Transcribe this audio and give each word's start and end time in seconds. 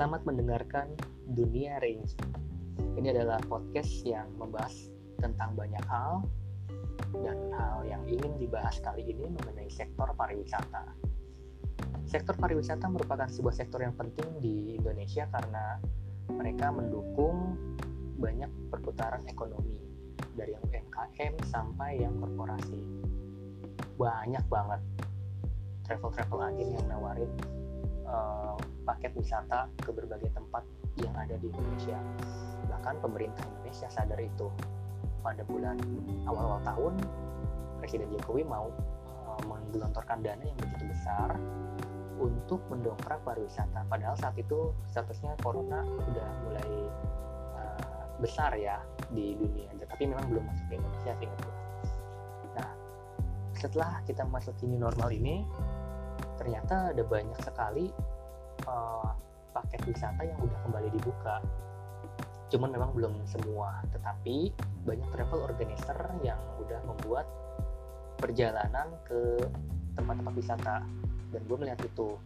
Selamat 0.00 0.24
mendengarkan 0.24 0.96
Dunia 1.28 1.76
Range. 1.76 2.08
Ini 2.96 3.12
adalah 3.12 3.36
podcast 3.44 4.00
yang 4.08 4.32
membahas 4.40 4.88
tentang 5.20 5.52
banyak 5.52 5.84
hal 5.92 6.24
dan 7.20 7.36
hal 7.52 7.84
yang 7.84 8.00
ingin 8.08 8.32
dibahas 8.40 8.80
kali 8.80 9.04
ini 9.04 9.28
mengenai 9.28 9.68
sektor 9.68 10.08
pariwisata. 10.16 10.96
Sektor 12.08 12.32
pariwisata 12.40 12.88
merupakan 12.88 13.28
sebuah 13.28 13.52
sektor 13.52 13.84
yang 13.84 13.92
penting 13.92 14.40
di 14.40 14.80
Indonesia 14.80 15.28
karena 15.28 15.76
mereka 16.32 16.72
mendukung 16.72 17.60
banyak 18.16 18.48
perputaran 18.72 19.20
ekonomi 19.28 19.84
dari 20.32 20.56
yang 20.56 20.64
UMKM 20.64 21.44
sampai 21.44 22.00
yang 22.00 22.16
korporasi. 22.16 23.04
Banyak 24.00 24.48
banget 24.48 24.80
travel-travel 25.84 26.40
agen 26.40 26.72
yang 26.72 26.88
nawarin 26.88 27.28
uh, 28.10 28.58
paket 28.84 29.14
wisata 29.14 29.70
ke 29.78 29.94
berbagai 29.94 30.34
tempat 30.34 30.66
yang 30.98 31.14
ada 31.14 31.38
di 31.38 31.48
Indonesia. 31.48 31.96
Bahkan 32.66 32.98
pemerintah 33.00 33.46
Indonesia 33.46 33.88
sadar 33.88 34.18
itu. 34.18 34.50
Pada 35.20 35.44
bulan 35.44 35.76
awal-awal 36.24 36.64
tahun, 36.64 36.94
Presiden 37.78 38.08
Jokowi 38.16 38.44
mau 38.44 38.72
uh, 39.06 39.40
menggelontorkan 39.44 40.24
dana 40.24 40.42
yang 40.42 40.56
begitu 40.58 40.88
besar 40.90 41.36
untuk 42.20 42.60
mendongkrak 42.68 43.20
pariwisata. 43.24 43.84
Padahal 43.88 44.16
saat 44.16 44.36
itu 44.36 44.72
statusnya 44.88 45.36
corona 45.40 45.84
udah 45.84 46.28
mulai 46.44 46.70
uh, 47.56 48.04
besar 48.20 48.52
ya 48.56 48.80
di 49.12 49.36
dunia, 49.36 49.72
tapi 49.88 50.08
memang 50.08 50.24
belum 50.28 50.44
masuk 50.48 50.64
ke 50.70 50.74
Indonesia 50.80 51.12
sih 51.20 51.28
Nah, 52.56 52.68
setelah 53.52 54.00
kita 54.08 54.24
masuk 54.24 54.56
ini 54.64 54.80
normal 54.80 55.12
ini, 55.12 55.44
ternyata 56.40 56.96
ada 56.96 57.04
banyak 57.04 57.36
sekali 57.44 57.92
uh, 58.64 59.12
paket 59.52 59.84
wisata 59.84 60.24
yang 60.24 60.40
udah 60.40 60.58
kembali 60.64 60.88
dibuka. 60.96 61.44
Cuman 62.48 62.72
memang 62.72 62.96
belum 62.96 63.14
semua 63.28 63.84
tetapi 63.92 64.50
banyak 64.88 65.08
travel 65.12 65.44
organizer 65.44 66.00
yang 66.24 66.40
udah 66.64 66.80
membuat 66.88 67.28
perjalanan 68.16 68.88
ke 69.04 69.44
tempat-tempat 69.94 70.34
wisata 70.34 70.76
dan 71.30 71.40
gue 71.44 71.56
melihat 71.60 71.80
itu. 71.84 72.16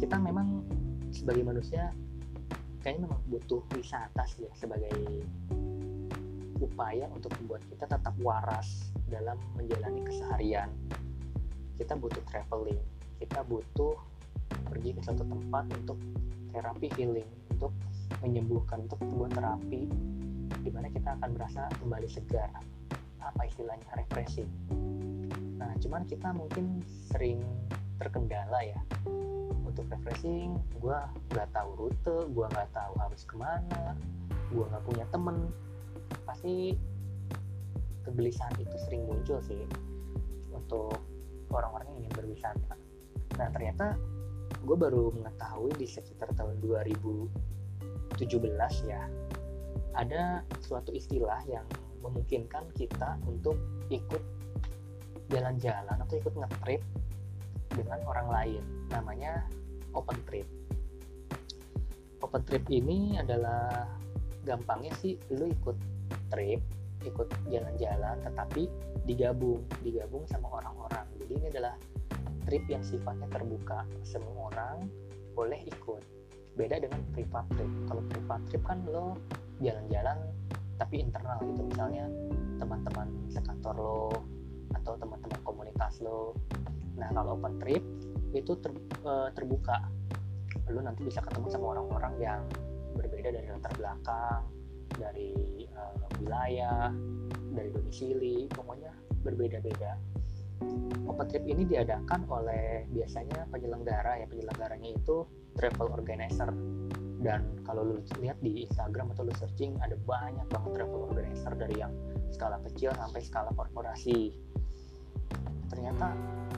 Kita 0.00 0.16
memang 0.16 0.64
sebagai 1.12 1.44
manusia 1.44 1.92
kayaknya 2.80 3.06
memang 3.06 3.20
butuh 3.30 3.62
wisata 3.76 4.24
sih 4.26 4.48
ya 4.48 4.52
sebagai 4.58 4.90
upaya 6.58 7.06
untuk 7.14 7.30
membuat 7.42 7.62
kita 7.70 7.86
tetap 7.86 8.14
waras 8.22 8.90
dalam 9.06 9.38
menjalani 9.54 10.02
keseharian 10.02 10.70
kita 11.80 11.94
butuh 11.96 12.22
traveling 12.28 12.80
kita 13.22 13.40
butuh 13.46 13.94
pergi 14.66 14.98
ke 14.98 15.00
suatu 15.06 15.22
tempat 15.22 15.64
untuk 15.78 15.98
terapi 16.50 16.90
healing 16.98 17.28
untuk 17.54 17.72
menyembuhkan 18.20 18.82
untuk 18.84 18.98
sebuah 19.06 19.30
terapi 19.30 19.86
di 20.62 20.70
mana 20.70 20.90
kita 20.90 21.14
akan 21.18 21.30
merasa 21.38 21.70
kembali 21.78 22.08
segar 22.10 22.50
apa 23.22 23.40
istilahnya 23.46 23.86
refreshing. 23.94 24.50
Nah 25.58 25.70
cuman 25.78 26.02
kita 26.10 26.34
mungkin 26.34 26.82
sering 27.14 27.38
terkendala 28.02 28.62
ya 28.66 28.80
untuk 29.62 29.86
refreshing. 29.86 30.58
Gue 30.82 30.98
nggak 31.30 31.50
tahu 31.54 31.70
rute 31.78 32.26
gue 32.30 32.46
nggak 32.46 32.70
tahu 32.74 32.92
harus 32.98 33.22
ke 33.22 33.34
mana 33.38 33.94
gue 34.50 34.64
nggak 34.66 34.84
punya 34.84 35.06
temen. 35.14 35.48
Pasti 36.26 36.74
kegelisahan 38.02 38.58
itu 38.58 38.76
sering 38.86 39.06
muncul 39.06 39.38
sih 39.46 39.62
untuk 40.50 40.98
orang-orang 41.52 41.86
yang 41.92 41.98
ingin 42.06 42.14
berwisata. 42.16 42.74
Nah 43.38 43.48
ternyata 43.52 43.96
gue 44.62 44.76
baru 44.76 45.12
mengetahui 45.12 45.72
di 45.76 45.86
sekitar 45.88 46.30
tahun 46.38 46.60
2017 46.62 47.28
ya 48.88 49.02
ada 49.92 50.44
suatu 50.64 50.92
istilah 50.92 51.40
yang 51.48 51.64
memungkinkan 52.00 52.64
kita 52.76 53.20
untuk 53.28 53.56
ikut 53.92 54.22
jalan-jalan 55.28 55.96
atau 55.96 56.14
ikut 56.18 56.34
ngetrip 56.36 56.82
dengan 57.72 58.00
orang 58.04 58.28
lain. 58.28 58.62
Namanya 58.92 59.48
open 59.96 60.18
trip. 60.28 60.48
Open 62.20 62.42
trip 62.44 62.64
ini 62.68 63.16
adalah 63.16 63.88
gampangnya 64.42 64.92
sih 64.98 65.16
lu 65.30 65.48
ikut 65.48 65.76
trip 66.32 66.60
ikut 67.04 67.28
jalan-jalan 67.50 68.16
tetapi 68.24 68.70
digabung 69.04 69.62
digabung 69.82 70.24
sama 70.30 70.62
orang-orang. 70.62 71.06
Jadi 71.22 71.32
ini 71.38 71.46
adalah 71.50 71.74
trip 72.46 72.64
yang 72.70 72.82
sifatnya 72.82 73.28
terbuka. 73.30 73.86
Semua 74.06 74.50
orang 74.52 74.86
boleh 75.34 75.60
ikut. 75.66 76.02
Beda 76.54 76.78
dengan 76.78 77.00
privat 77.16 77.48
trip. 77.56 77.70
Kalau 77.88 78.02
privat 78.12 78.40
trip 78.50 78.62
kan 78.62 78.84
lo 78.86 79.16
jalan-jalan 79.62 80.18
tapi 80.76 81.00
internal 81.02 81.38
gitu. 81.42 81.62
Misalnya 81.66 82.06
teman-teman 82.58 83.08
sekantor 83.32 83.74
lo 83.74 84.06
atau 84.76 84.94
teman-teman 84.98 85.40
komunitas 85.42 86.00
lo. 86.04 86.36
Nah 86.98 87.08
kalau 87.10 87.38
open 87.38 87.58
trip 87.58 87.82
itu 88.36 88.52
ter, 88.60 88.72
uh, 89.04 89.28
terbuka. 89.32 89.88
Lo 90.70 90.80
nanti 90.84 91.02
bisa 91.04 91.24
ketemu 91.24 91.48
sama 91.50 91.78
orang-orang 91.78 92.14
yang 92.20 92.40
berbeda 92.92 93.32
dari 93.32 93.48
latar 93.48 93.72
belakang 93.80 94.61
dari 94.96 95.66
uh, 95.74 95.96
wilayah 96.20 96.92
dari 97.52 97.68
domisili 97.72 98.48
pokoknya 98.48 98.92
berbeda-beda. 99.22 99.96
Open 101.10 101.26
trip 101.26 101.42
ini 101.44 101.66
diadakan 101.66 102.22
oleh 102.30 102.86
biasanya 102.94 103.50
penyelenggara 103.50 104.22
ya 104.22 104.26
penyelenggaranya 104.30 104.94
itu 104.94 105.26
travel 105.58 105.90
organizer. 105.90 106.50
Dan 107.22 107.62
kalau 107.62 107.86
lu 107.86 107.96
lihat 108.18 108.38
di 108.42 108.66
Instagram 108.66 109.14
atau 109.14 109.26
lu 109.26 109.34
searching 109.38 109.78
ada 109.78 109.94
banyak 110.06 110.46
banget 110.50 110.70
travel 110.82 111.06
organizer 111.10 111.54
dari 111.54 111.78
yang 111.78 111.94
skala 112.34 112.58
kecil 112.66 112.90
sampai 112.94 113.20
skala 113.22 113.50
korporasi. 113.54 114.34
Ternyata 115.70 116.14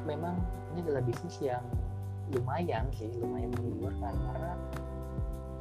memang 0.08 0.40
ini 0.72 0.84
adalah 0.84 1.04
bisnis 1.04 1.36
yang 1.40 1.64
lumayan 2.32 2.88
sih 2.96 3.12
lumayan 3.20 3.52
menggiurkan 3.52 4.14
karena 4.16 4.52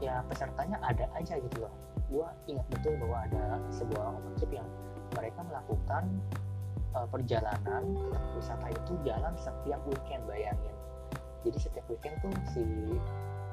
ya 0.04 0.20
pesertanya 0.28 0.78
ada 0.84 1.08
aja 1.16 1.40
gitu 1.40 1.64
loh. 1.64 1.74
Gue 2.12 2.28
ingat 2.52 2.68
betul 2.70 3.00
bahwa 3.00 3.24
ada 3.26 3.44
sebuah 3.72 4.20
open 4.20 4.34
trip 4.36 4.52
yang 4.52 4.68
mereka 5.16 5.40
melakukan 5.48 6.04
uh, 6.94 7.08
perjalanan 7.08 7.84
wisata 8.36 8.68
itu 8.70 8.94
jalan 9.08 9.34
setiap 9.40 9.80
weekend 9.88 10.22
bayangin. 10.28 10.76
Jadi 11.44 11.58
setiap 11.60 11.86
weekend 11.88 12.16
tuh 12.24 12.34
si 12.52 12.64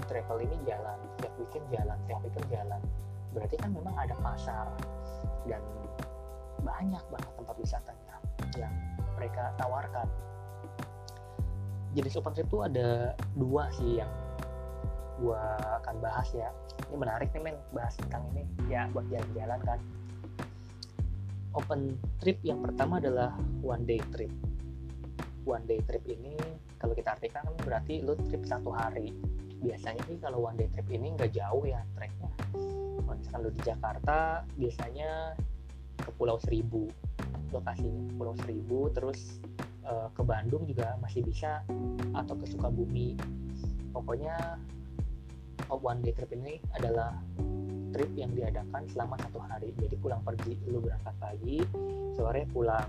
travel 0.07 0.43
ini 0.43 0.57
jalan 0.67 0.99
setiap 1.17 1.35
weekend 1.39 1.65
jalan 1.71 1.97
setiap 2.07 2.21
weekend 2.27 2.47
jalan. 2.51 2.81
Berarti 3.31 3.55
kan 3.63 3.71
memang 3.71 3.95
ada 3.95 4.15
pasar 4.19 4.67
dan 5.47 5.63
banyak 6.61 7.05
banget 7.09 7.33
tempat 7.39 7.57
wisatanya 7.57 8.15
yang 8.59 8.75
mereka 9.17 9.55
tawarkan. 9.57 10.09
Jenis 11.95 12.15
open 12.19 12.33
trip 12.35 12.47
tuh 12.47 12.63
ada 12.67 13.19
dua 13.35 13.67
sih 13.75 13.99
yang 13.99 14.11
gua 15.21 15.57
akan 15.85 15.95
bahas 16.01 16.29
ya. 16.33 16.49
Ini 16.89 16.97
menarik 16.97 17.29
nih 17.37 17.43
men 17.45 17.57
bahas 17.71 17.95
tentang 18.01 18.25
ini 18.35 18.43
ya 18.73 18.89
buat 18.91 19.07
jalan-jalan 19.13 19.61
kan. 19.63 19.81
Open 21.55 21.99
trip 22.23 22.39
yang 22.47 22.63
pertama 22.65 22.99
adalah 22.99 23.37
one 23.61 23.85
day 23.85 24.01
trip. 24.11 24.33
One 25.45 25.67
day 25.69 25.83
trip 25.85 26.03
ini 26.09 26.35
kalau 26.81 26.97
kita 26.97 27.13
artikan 27.15 27.45
kan 27.45 27.55
berarti 27.61 28.01
lu 28.01 28.17
trip 28.31 28.49
satu 28.49 28.73
hari. 28.73 29.13
Biasanya 29.61 30.01
sih 30.09 30.17
kalau 30.17 30.41
one 30.47 30.57
day 30.57 30.69
trip 30.73 30.89
ini 30.89 31.13
nggak 31.13 31.37
jauh 31.37 31.65
ya 31.69 31.85
treknya. 31.93 32.31
Kalau 33.05 33.17
misalkan 33.19 33.41
lu 33.45 33.51
di 33.53 33.63
Jakarta 33.67 34.47
biasanya 34.57 35.37
ke 36.01 36.11
Pulau 36.17 36.41
Seribu. 36.41 36.89
Lokasinya 37.53 38.15
Pulau 38.17 38.35
Seribu 38.41 38.89
terus 38.95 39.43
uh, 39.85 40.09
ke 40.15 40.23
Bandung 40.25 40.65
juga 40.65 40.97
masih 41.03 41.27
bisa 41.27 41.61
atau 42.15 42.35
ke 42.39 42.47
Sukabumi. 42.47 43.19
Pokoknya 43.91 44.57
one 45.79 46.03
day 46.03 46.11
trip 46.11 46.33
ini 46.35 46.59
adalah 46.75 47.15
trip 47.95 48.11
yang 48.15 48.31
diadakan 48.35 48.87
selama 48.91 49.15
satu 49.23 49.39
hari. 49.43 49.71
Jadi 49.79 49.95
pulang 49.99 50.23
pergi 50.23 50.59
lu 50.71 50.83
berangkat 50.83 51.15
pagi 51.23 51.59
sore 52.15 52.47
pulang. 52.51 52.89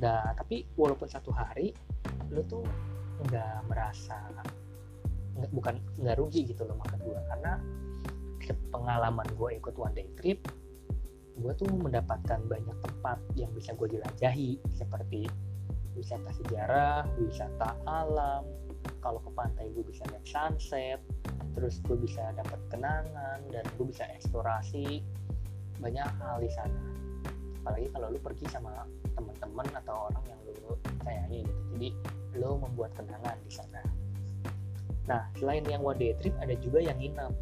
Nah 0.00 0.32
tapi 0.36 0.64
walaupun 0.76 1.08
satu 1.08 1.32
hari 1.32 1.72
lu 2.32 2.40
tuh 2.48 2.64
nggak 3.28 3.68
merasa 3.68 4.16
nggak 5.36 5.52
bukan 5.52 5.76
nggak 6.00 6.16
rugi 6.16 6.48
gitu 6.48 6.64
loh 6.64 6.76
makan 6.80 6.98
gua. 7.04 7.20
Karena 7.32 7.52
pengalaman 8.70 9.26
gue 9.34 9.58
ikut 9.58 9.74
one 9.74 9.90
day 9.96 10.06
trip 10.14 10.38
gue 11.36 11.52
tuh 11.52 11.68
mendapatkan 11.68 12.40
banyak 12.48 12.76
tempat 12.80 13.18
yang 13.36 13.52
bisa 13.52 13.76
gue 13.76 13.92
jelajahi. 13.92 14.56
Seperti 14.72 15.28
wisata 15.92 16.32
sejarah, 16.32 17.04
wisata 17.20 17.76
alam, 17.84 18.44
kalau 19.00 19.20
ke 19.22 19.30
pantai 19.34 19.70
gue 19.72 19.84
bisa 19.86 20.02
lihat 20.10 20.24
sunset, 20.26 21.00
terus 21.56 21.80
gue 21.88 21.96
bisa 21.96 22.20
dapat 22.36 22.60
kenangan 22.68 23.40
dan 23.48 23.64
gue 23.80 23.86
bisa 23.88 24.04
eksplorasi 24.12 25.00
banyak 25.80 26.08
hal 26.20 26.36
di 26.40 26.50
sana. 26.52 26.80
Apalagi 27.64 27.88
kalau 27.90 28.06
lu 28.12 28.20
pergi 28.20 28.46
sama 28.52 28.86
teman-teman 29.16 29.66
atau 29.82 30.12
orang 30.12 30.24
yang 30.28 30.40
lu 30.46 30.76
sayangi 31.02 31.42
gitu. 31.42 31.62
Jadi 31.74 31.88
lu 32.36 32.60
membuat 32.60 32.92
kenangan 32.94 33.36
di 33.42 33.52
sana. 33.52 33.82
Nah 35.08 35.22
selain 35.40 35.64
yang 35.66 35.80
one 35.82 35.96
day 35.96 36.12
trip 36.20 36.36
ada 36.38 36.54
juga 36.60 36.84
yang 36.84 36.98
nginep. 37.00 37.32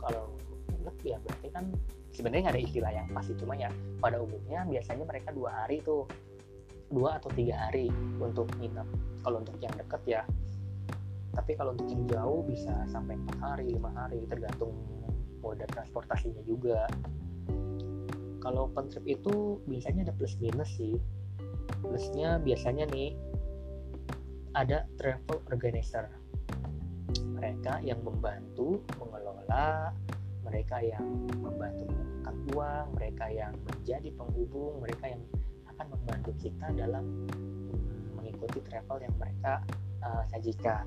Kalau 0.00 0.32
nginep 0.72 0.96
ya 1.04 1.16
berarti 1.20 1.48
kan 1.52 1.64
sebenarnya 2.10 2.56
ada 2.56 2.60
istilah 2.60 2.90
yang 2.90 3.06
pasti 3.12 3.36
cuma 3.36 3.54
ya. 3.54 3.68
Pada 4.00 4.18
umumnya 4.18 4.64
biasanya 4.64 5.04
mereka 5.04 5.30
dua 5.36 5.64
hari 5.64 5.84
tuh. 5.84 6.08
Dua 6.90 7.22
atau 7.22 7.30
tiga 7.36 7.54
hari 7.70 7.86
untuk 8.18 8.50
nginep. 8.58 8.88
Kalau 9.22 9.38
untuk 9.44 9.54
yang 9.62 9.74
deket 9.78 10.02
ya 10.08 10.22
tapi 11.30 11.54
kalau 11.54 11.74
untuk 11.74 11.86
yang 11.90 12.04
jauh 12.10 12.42
bisa 12.42 12.74
sampai 12.90 13.14
empat 13.14 13.38
hari 13.38 13.70
lima 13.70 13.90
hari 13.94 14.26
tergantung 14.26 14.74
moda 15.40 15.64
transportasinya 15.70 16.42
juga. 16.44 16.84
Kalau 18.40 18.72
open 18.72 18.88
trip 18.88 19.04
itu 19.04 19.60
biasanya 19.68 20.10
ada 20.10 20.14
plus 20.16 20.36
minus 20.40 20.72
sih. 20.74 20.96
Plusnya 21.80 22.40
biasanya 22.40 22.88
nih 22.88 23.14
ada 24.56 24.88
travel 24.98 25.38
organizer. 25.52 26.08
Mereka 27.40 27.84
yang 27.84 28.00
membantu 28.04 28.84
mengelola 29.00 29.92
mereka 30.44 30.82
yang 30.82 31.04
membantu 31.38 31.86
mengumpulkan 31.86 32.36
uang 32.56 32.86
mereka 32.98 33.24
yang 33.30 33.54
menjadi 33.70 34.08
penghubung 34.18 34.82
mereka 34.82 35.04
yang 35.14 35.22
akan 35.70 35.86
membantu 35.94 36.30
kita 36.42 36.66
dalam 36.74 37.04
mengikuti 38.18 38.58
travel 38.66 38.98
yang 38.98 39.14
mereka 39.16 39.62
uh, 40.04 40.22
sajikan. 40.32 40.84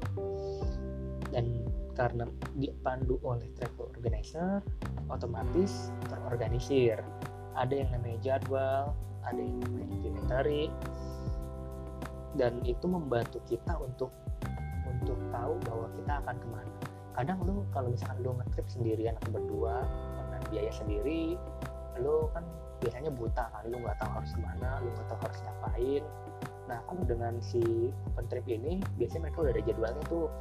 Dan 1.33 1.65
karena 1.93 2.25
dipandu 2.57 3.21
oleh 3.21 3.45
travel 3.57 3.89
organizer 3.93 4.61
otomatis 5.09 5.93
terorganisir. 6.09 7.01
Ada 7.53 7.85
yang 7.85 7.89
namanya 7.93 8.17
jadwal 8.21 8.93
ada 9.23 9.39
yang 9.39 9.57
namanya 9.63 9.87
itinerary 10.03 10.67
dan 12.35 12.59
itu 12.65 12.85
membantu 12.89 13.39
kita 13.47 13.77
untuk 13.79 14.11
untuk 14.89 15.17
tahu 15.31 15.53
bahwa 15.63 15.87
kita 15.95 16.13
akan 16.25 16.35
ke 16.37 16.47
mana. 16.49 16.73
Kadang 17.13 17.37
lu 17.45 17.61
kalau 17.69 17.93
misalkan 17.93 18.17
lu 18.25 18.33
ngetrip 18.41 18.67
sendirian 18.67 19.13
atau 19.21 19.37
berdua 19.37 19.85
dengan 20.17 20.41
biaya 20.49 20.71
sendiri 20.73 21.37
lu 22.01 22.25
kan 22.33 22.41
biasanya 22.81 23.13
buta 23.13 23.53
kan 23.53 23.63
lu 23.69 23.77
nggak 23.77 23.93
tahu 24.01 24.11
harus 24.17 24.31
ke 24.33 24.41
mana 24.41 24.81
lu 24.81 24.89
nggak 24.97 25.07
tahu 25.13 25.19
harus 25.21 25.39
ngapain 25.45 26.03
nah 26.63 26.79
dengan 27.03 27.37
si 27.43 27.91
open 28.07 28.25
trip 28.31 28.47
ini 28.47 28.79
biasanya 28.95 29.27
mereka 29.29 29.43
udah 29.43 29.51
ada 29.51 29.63
jadwalnya 29.67 30.03
tuh 30.07 30.31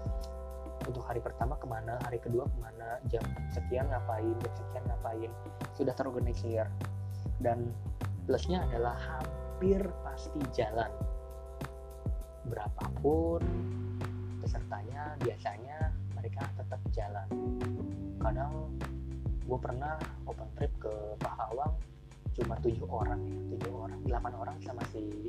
untuk 0.86 1.02
hari 1.06 1.22
pertama 1.22 1.54
ke 1.58 1.66
mana 1.66 1.98
hari 2.02 2.18
kedua 2.18 2.46
ke 2.46 2.56
mana 2.58 2.98
jam 3.10 3.22
sekian 3.54 3.86
ngapain 3.90 4.34
jam 4.42 4.52
sekian 4.54 4.84
ngapain 4.86 5.30
sudah 5.76 5.94
terorganisir. 5.96 6.66
Dan 7.42 7.72
plusnya 8.28 8.62
adalah 8.70 8.94
hampir 8.94 9.82
pasti 10.06 10.38
jalan. 10.54 10.90
Berapapun 12.46 13.42
pesertanya 14.42 15.18
biasanya 15.22 15.90
mereka 16.14 16.46
tetap 16.58 16.80
jalan. 16.94 17.28
Kadang 18.22 18.70
gue 19.42 19.58
pernah 19.58 19.98
open 20.30 20.48
trip 20.54 20.70
ke 20.78 20.92
Pahawang 21.18 21.74
cuma 22.32 22.56
tujuh 22.64 22.88
orang 22.88 23.20
ya 23.28 23.36
tujuh 23.52 23.72
orang 23.76 24.00
delapan 24.08 24.32
orang 24.40 24.56
sama 24.64 24.80
si 24.88 25.28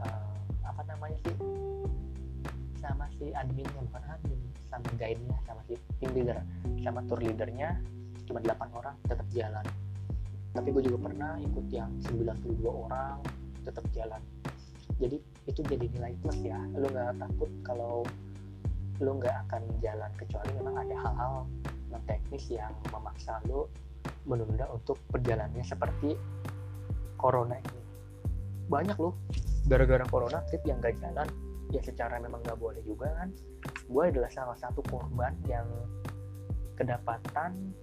uh, 0.00 0.32
apa 0.66 0.82
namanya 0.88 1.18
sih 1.24 1.36
sama 2.80 3.08
si 3.18 3.32
adminnya 3.32 3.80
bukan 3.90 4.04
admin 4.12 4.40
sama 4.68 4.88
guide-nya 4.98 5.36
sama 5.48 5.60
si 5.66 5.74
tim 5.98 6.10
leader 6.12 6.38
sama 6.82 7.00
tour 7.08 7.18
leadernya 7.18 7.80
cuma 8.26 8.42
delapan 8.42 8.68
orang 8.74 8.94
tetap 9.06 9.26
jalan. 9.30 9.66
Tapi 10.52 10.68
gue 10.72 10.82
juga 10.88 10.98
pernah 11.08 11.38
ikut 11.38 11.66
yang 11.70 11.90
92 12.10 12.66
orang 12.66 13.22
tetap 13.62 13.84
jalan. 13.94 14.20
Jadi 14.98 15.16
itu 15.46 15.60
jadi 15.62 15.86
nilai 15.94 16.12
plus 16.20 16.38
ya. 16.42 16.58
Lu 16.74 16.86
nggak 16.90 17.22
takut 17.22 17.50
kalau 17.62 18.02
lu 18.98 19.10
nggak 19.20 19.36
akan 19.46 19.62
jalan 19.84 20.10
kecuali 20.16 20.50
memang 20.56 20.76
ada 20.80 20.96
hal-hal 20.96 21.34
non 21.92 22.02
teknis 22.08 22.48
yang 22.48 22.72
memaksa 22.88 23.38
lu 23.46 23.68
menunda 24.26 24.66
untuk 24.72 24.98
perjalanannya 25.12 25.62
seperti 25.62 26.16
corona 27.20 27.60
ini. 27.60 27.82
Banyak 28.66 28.96
loh 28.98 29.14
gara-gara 29.66 30.06
corona 30.06 30.42
trip 30.46 30.62
yang 30.62 30.78
gak 30.78 30.94
jalan 31.02 31.26
ya 31.74 31.82
secara 31.82 32.22
memang 32.22 32.42
nggak 32.46 32.58
boleh 32.58 32.82
juga 32.86 33.10
kan. 33.18 33.28
Gue 33.90 34.10
adalah 34.10 34.30
salah 34.30 34.54
satu 34.58 34.82
korban 34.86 35.34
yang 35.50 35.66
kedapatan 36.78 37.74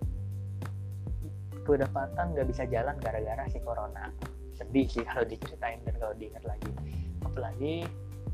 kedapatan 1.63 2.35
nggak 2.35 2.47
bisa 2.47 2.63
jalan 2.67 2.95
gara-gara 2.99 3.43
si 3.51 3.59
corona. 3.63 4.11
Sedih 4.55 4.87
sih 4.87 5.03
kalau 5.03 5.27
diceritain 5.27 5.83
dan 5.83 5.95
kalau 5.99 6.15
diingat 6.15 6.43
lagi. 6.47 6.71
Apalagi 7.23 7.75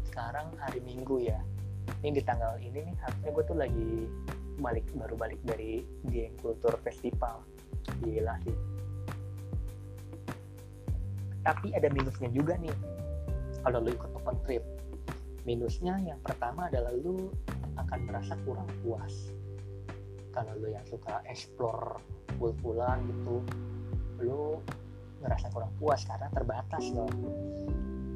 sekarang 0.10 0.54
hari 0.62 0.82
minggu 0.86 1.22
ya. 1.22 1.40
Ini 2.06 2.14
di 2.14 2.22
tanggal 2.22 2.58
ini 2.62 2.86
nih 2.86 2.96
harusnya 3.02 3.30
gue 3.34 3.44
tuh 3.50 3.58
lagi 3.58 3.90
balik 4.60 4.86
baru 4.94 5.16
balik 5.18 5.42
dari 5.42 5.82
Dieng 6.06 6.38
Kultur 6.38 6.78
Festival. 6.86 7.42
Gila 8.06 8.38
sih. 8.46 8.58
Tapi 11.42 11.74
ada 11.74 11.90
minusnya 11.90 12.30
juga 12.30 12.54
nih 12.60 12.76
kalau 13.64 13.84
lu 13.84 13.90
ikut 13.92 14.12
open 14.16 14.38
trip 14.48 14.64
minusnya 15.48 15.98
yang 16.04 16.20
pertama 16.22 16.68
adalah 16.68 16.94
lu 16.94 17.32
akan 17.80 18.00
merasa 18.06 18.36
kurang 18.44 18.68
puas. 18.84 19.32
Kalau 20.36 20.54
lu 20.60 20.70
yang 20.70 20.86
suka 20.86 21.24
explore 21.26 22.00
full-fullan 22.38 23.04
gitu 23.08 23.42
lu 24.20 24.60
ngerasa 25.20 25.52
kurang 25.52 25.72
puas 25.80 26.04
karena 26.08 26.28
terbatas 26.32 26.86
loh 26.96 27.12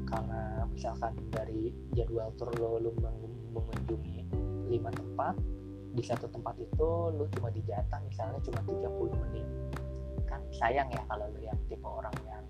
karena 0.08 0.64
misalkan 0.72 1.16
dari 1.32 1.72
jadwal 1.96 2.28
tour 2.36 2.52
lo 2.60 2.76
lu 2.80 2.92
mengunjungi 3.52 4.28
lima 4.68 4.92
tempat 4.92 5.36
di 5.94 6.02
satu 6.02 6.26
tempat 6.28 6.58
itu 6.60 6.88
lu 7.14 7.24
cuma 7.38 7.48
dijatah 7.52 8.00
misalnya 8.04 8.40
cuma 8.42 8.60
30 8.66 9.22
menit. 9.26 9.46
Kan 10.26 10.40
sayang 10.54 10.88
ya 10.90 11.02
kalau 11.06 11.28
lu 11.30 11.40
yang 11.44 11.58
tipe 11.70 11.86
orang 11.86 12.14
yang 12.26 12.44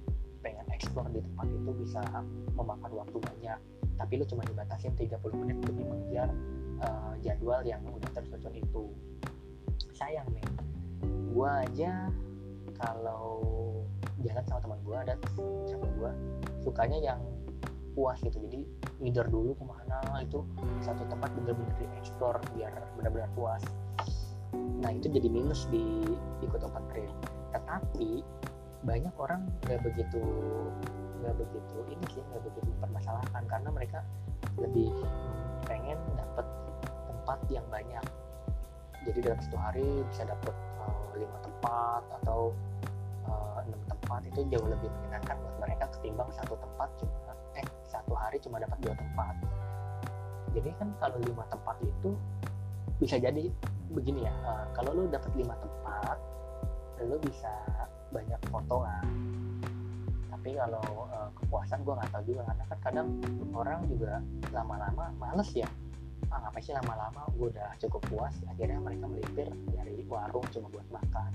pengen 0.44 0.68
explore 0.68 1.08
di 1.08 1.24
tempat 1.24 1.48
itu 1.48 1.70
bisa 1.80 2.04
memakan 2.52 2.92
waktu 2.92 3.16
banyak. 3.16 3.58
Tapi 3.96 4.12
lu 4.20 4.24
cuma 4.28 4.44
dibatasin 4.44 4.92
30 4.92 5.16
menit 5.40 5.56
demi 5.64 5.82
mengejar 5.88 6.28
uh, 6.84 7.16
jadwal 7.24 7.64
yang 7.64 7.80
udah 7.88 8.10
tersusun 8.12 8.52
itu. 8.52 8.92
Sayang 9.96 10.28
nih 10.36 10.44
gua 11.32 11.64
aja 11.64 12.12
kalau 12.76 13.40
jalan 14.22 14.44
sama 14.44 14.60
teman 14.60 14.78
gua 14.84 14.96
ada 15.02 15.14
siapa 15.66 15.86
gua 15.96 16.12
sukanya 16.60 16.98
yang 17.00 17.20
puas 17.96 18.20
gitu. 18.20 18.36
Jadi 18.44 18.60
ngider 19.00 19.26
dulu 19.32 19.56
ke 19.56 19.64
mana 19.64 20.20
itu 20.20 20.44
satu 20.84 21.06
tempat 21.08 21.32
bener-bener 21.40 21.74
di 21.80 21.86
explore 21.96 22.38
biar 22.54 22.70
benar-benar 23.00 23.30
puas. 23.38 23.62
Nah 24.54 24.90
itu 24.92 25.08
jadi 25.08 25.30
minus 25.30 25.66
di 25.70 26.04
ikut 26.42 26.60
open 26.60 26.84
trail. 26.90 27.10
Tetapi 27.54 28.10
banyak 28.84 29.14
orang 29.16 29.48
nggak 29.64 29.80
begitu 29.80 30.20
nggak 31.24 31.34
begitu 31.40 31.76
ini 31.88 32.04
sih 32.12 32.20
nggak 32.20 32.42
begitu 32.44 32.68
mempermasalahkan 32.76 33.42
karena 33.48 33.68
mereka 33.72 34.04
lebih 34.60 34.92
pengen 35.64 35.96
dapat 36.14 36.46
tempat 37.08 37.38
yang 37.48 37.64
banyak. 37.72 38.04
Jadi 39.04 39.18
dalam 39.24 39.40
satu 39.40 39.56
hari 39.56 39.84
bisa 40.12 40.28
dapat 40.28 40.52
uh, 40.84 41.08
lima 41.16 41.38
tempat 41.40 42.02
atau 42.20 42.52
uh, 43.28 43.64
enam 43.64 43.80
tempat 43.88 44.20
itu 44.28 44.44
jauh 44.52 44.68
lebih 44.68 44.88
menyenangkan 45.00 45.36
buat 45.40 45.56
mereka 45.64 45.84
ketimbang 45.96 46.28
satu 46.36 46.56
tempat 46.60 46.88
cuma 47.00 47.32
eh 47.56 47.66
satu 47.88 48.12
hari 48.12 48.36
cuma 48.44 48.60
dapat 48.60 48.76
dua 48.84 48.94
tempat. 48.96 49.34
Jadi 50.52 50.70
kan 50.76 50.88
kalau 51.00 51.16
lima 51.24 51.44
tempat 51.48 51.76
itu 51.80 52.12
bisa 53.00 53.16
jadi 53.16 53.48
begini 53.92 54.28
ya 54.28 54.32
uh, 54.44 54.68
kalau 54.76 54.92
lu 54.92 55.04
dapat 55.08 55.32
lima 55.36 55.56
tempat 55.56 56.16
lu 57.04 57.16
bisa 57.20 57.52
banyak 58.14 58.40
foto 58.46 58.86
lah 58.86 59.02
tapi 60.44 60.60
kalau 60.60 61.08
uh, 61.08 61.32
kepuasan 61.40 61.80
gue 61.88 61.96
nggak 61.96 62.10
tahu 62.12 62.22
juga 62.28 62.44
karena 62.52 62.64
kan 62.68 62.78
kadang 62.84 63.08
orang 63.56 63.80
juga 63.88 64.20
lama-lama 64.52 65.08
males 65.16 65.48
ya. 65.56 65.64
Ah 66.28 66.36
ngapain 66.44 66.60
sih 66.60 66.76
lama-lama? 66.76 67.24
Gue 67.40 67.48
udah 67.48 67.72
cukup 67.80 68.04
puas 68.12 68.36
akhirnya 68.52 68.76
mereka 68.76 69.08
melipir 69.08 69.48
dari 69.72 70.04
warung 70.04 70.44
cuma 70.52 70.68
buat 70.68 70.84
makan. 70.92 71.32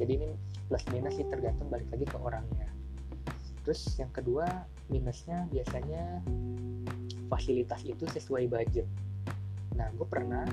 Jadi 0.00 0.12
ini 0.16 0.28
plus 0.64 0.80
minus 0.88 1.20
sih 1.20 1.28
tergantung 1.28 1.68
balik 1.68 1.92
lagi 1.92 2.08
ke 2.08 2.16
orangnya. 2.16 2.72
Terus 3.68 3.84
yang 4.00 4.08
kedua 4.16 4.48
minusnya 4.88 5.44
biasanya 5.52 6.24
fasilitas 7.28 7.84
itu 7.84 8.08
sesuai 8.08 8.48
budget. 8.48 8.88
Nah 9.76 9.92
gue 9.92 10.08
pernah 10.08 10.48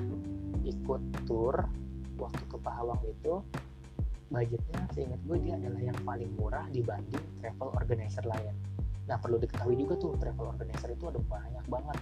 ikut 0.67 1.01
tour 1.23 1.63
waktu 2.19 2.43
ke 2.51 2.57
Pahawang 2.59 2.99
itu 3.07 3.39
budgetnya 4.29 4.81
seingat 4.91 5.21
gue 5.25 5.37
dia 5.41 5.53
adalah 5.55 5.81
yang 5.81 5.99
paling 6.01 6.31
murah 6.35 6.65
dibanding 6.73 7.25
travel 7.39 7.69
organizer 7.77 8.25
lain. 8.25 8.55
Nah 9.05 9.17
perlu 9.21 9.37
diketahui 9.37 9.77
juga 9.77 9.93
tuh 10.01 10.17
travel 10.17 10.49
organizer 10.49 10.89
itu 10.93 11.05
ada 11.05 11.21
banyak 11.21 11.65
banget. 11.69 11.99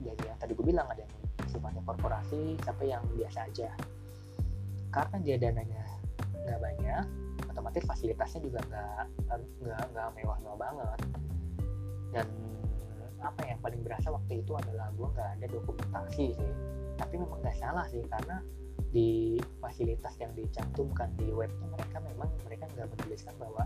Jadi 0.00 0.22
yang 0.26 0.38
tadi 0.40 0.52
gue 0.56 0.66
bilang 0.66 0.86
ada 0.90 1.02
yang 1.06 1.14
sifatnya 1.46 1.82
korporasi 1.86 2.58
sampai 2.66 2.86
yang 2.90 3.02
biasa 3.14 3.46
aja. 3.46 3.70
Karena 4.90 5.16
dia 5.22 5.36
dananya 5.38 5.84
nggak 6.40 6.58
banyak 6.58 7.04
otomatis 7.46 7.84
fasilitasnya 7.86 8.40
juga 8.42 8.60
nggak 8.66 9.04
nggak 9.62 9.82
nggak 9.94 10.08
mewah-mewah 10.18 10.58
banget. 10.58 10.98
Dan 12.10 12.26
apa 13.20 13.40
yang 13.46 13.60
paling 13.60 13.80
berasa 13.84 14.08
waktu 14.10 14.42
itu 14.42 14.52
adalah 14.56 14.90
gue 14.96 15.08
nggak 15.14 15.30
ada 15.38 15.46
dokumentasi 15.46 16.34
sih. 16.34 16.52
Tapi 16.98 17.14
memang 17.16 17.38
nggak 17.38 17.56
salah 17.60 17.86
sih 17.86 18.02
karena 18.10 18.42
di 18.90 19.38
fasilitas 19.62 20.18
yang 20.18 20.34
dicantumkan 20.34 21.14
di 21.14 21.30
webnya 21.30 21.66
mereka 21.70 22.02
memang 22.02 22.30
mereka 22.42 22.66
nggak 22.74 22.88
menuliskan 22.98 23.34
bahwa 23.38 23.64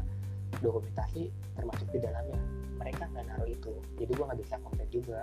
dokumentasi 0.61 1.33
termasuk 1.57 1.89
di 1.93 1.99
dalamnya. 2.01 2.41
Mereka 2.77 3.09
nggak 3.13 3.25
naruh 3.33 3.49
itu. 3.49 3.73
Jadi 3.97 4.11
gue 4.13 4.25
nggak 4.25 4.41
bisa 4.45 4.61
komplain 4.61 4.91
juga. 4.93 5.21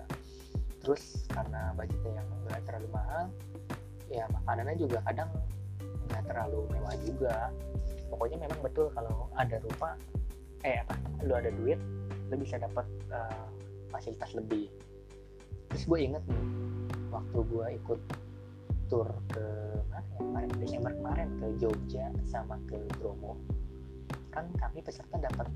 Terus 0.82 1.30
karena 1.30 1.74
budgetnya 1.78 2.22
yang 2.22 2.28
nggak 2.50 2.62
terlalu 2.66 2.88
mahal 2.90 3.30
ya 4.12 4.28
makanannya 4.28 4.76
juga 4.76 5.00
kadang 5.08 5.30
nggak 6.10 6.24
terlalu 6.26 6.60
mewah 6.74 6.96
juga. 7.06 7.36
Pokoknya 8.10 8.38
memang 8.44 8.60
betul 8.66 8.90
kalau 8.92 9.30
ada 9.38 9.62
rupa 9.62 9.96
eh 10.66 10.82
apa 10.82 10.94
lu 11.26 11.34
ada 11.34 11.50
duit 11.54 11.78
lu 12.30 12.36
bisa 12.38 12.58
dapat 12.58 12.86
uh, 13.14 13.46
fasilitas 13.94 14.34
lebih. 14.34 14.68
Terus 15.72 15.84
gue 15.88 16.00
inget 16.02 16.24
nih 16.28 16.46
waktu 17.12 17.40
gue 17.46 17.66
ikut 17.78 18.00
tour 18.92 19.08
ke 19.32 19.46
mana 19.88 20.04
ya? 20.04 20.20
Kemarin 20.20 20.52
Desember 20.60 20.92
kemarin 20.92 21.30
ke 21.40 21.48
Jogja 21.64 22.12
sama 22.28 22.60
ke 22.68 22.76
Bromo. 23.00 23.40
Kan 24.36 24.52
kami 24.60 24.84
peserta 24.84 25.16
dapat 25.16 25.48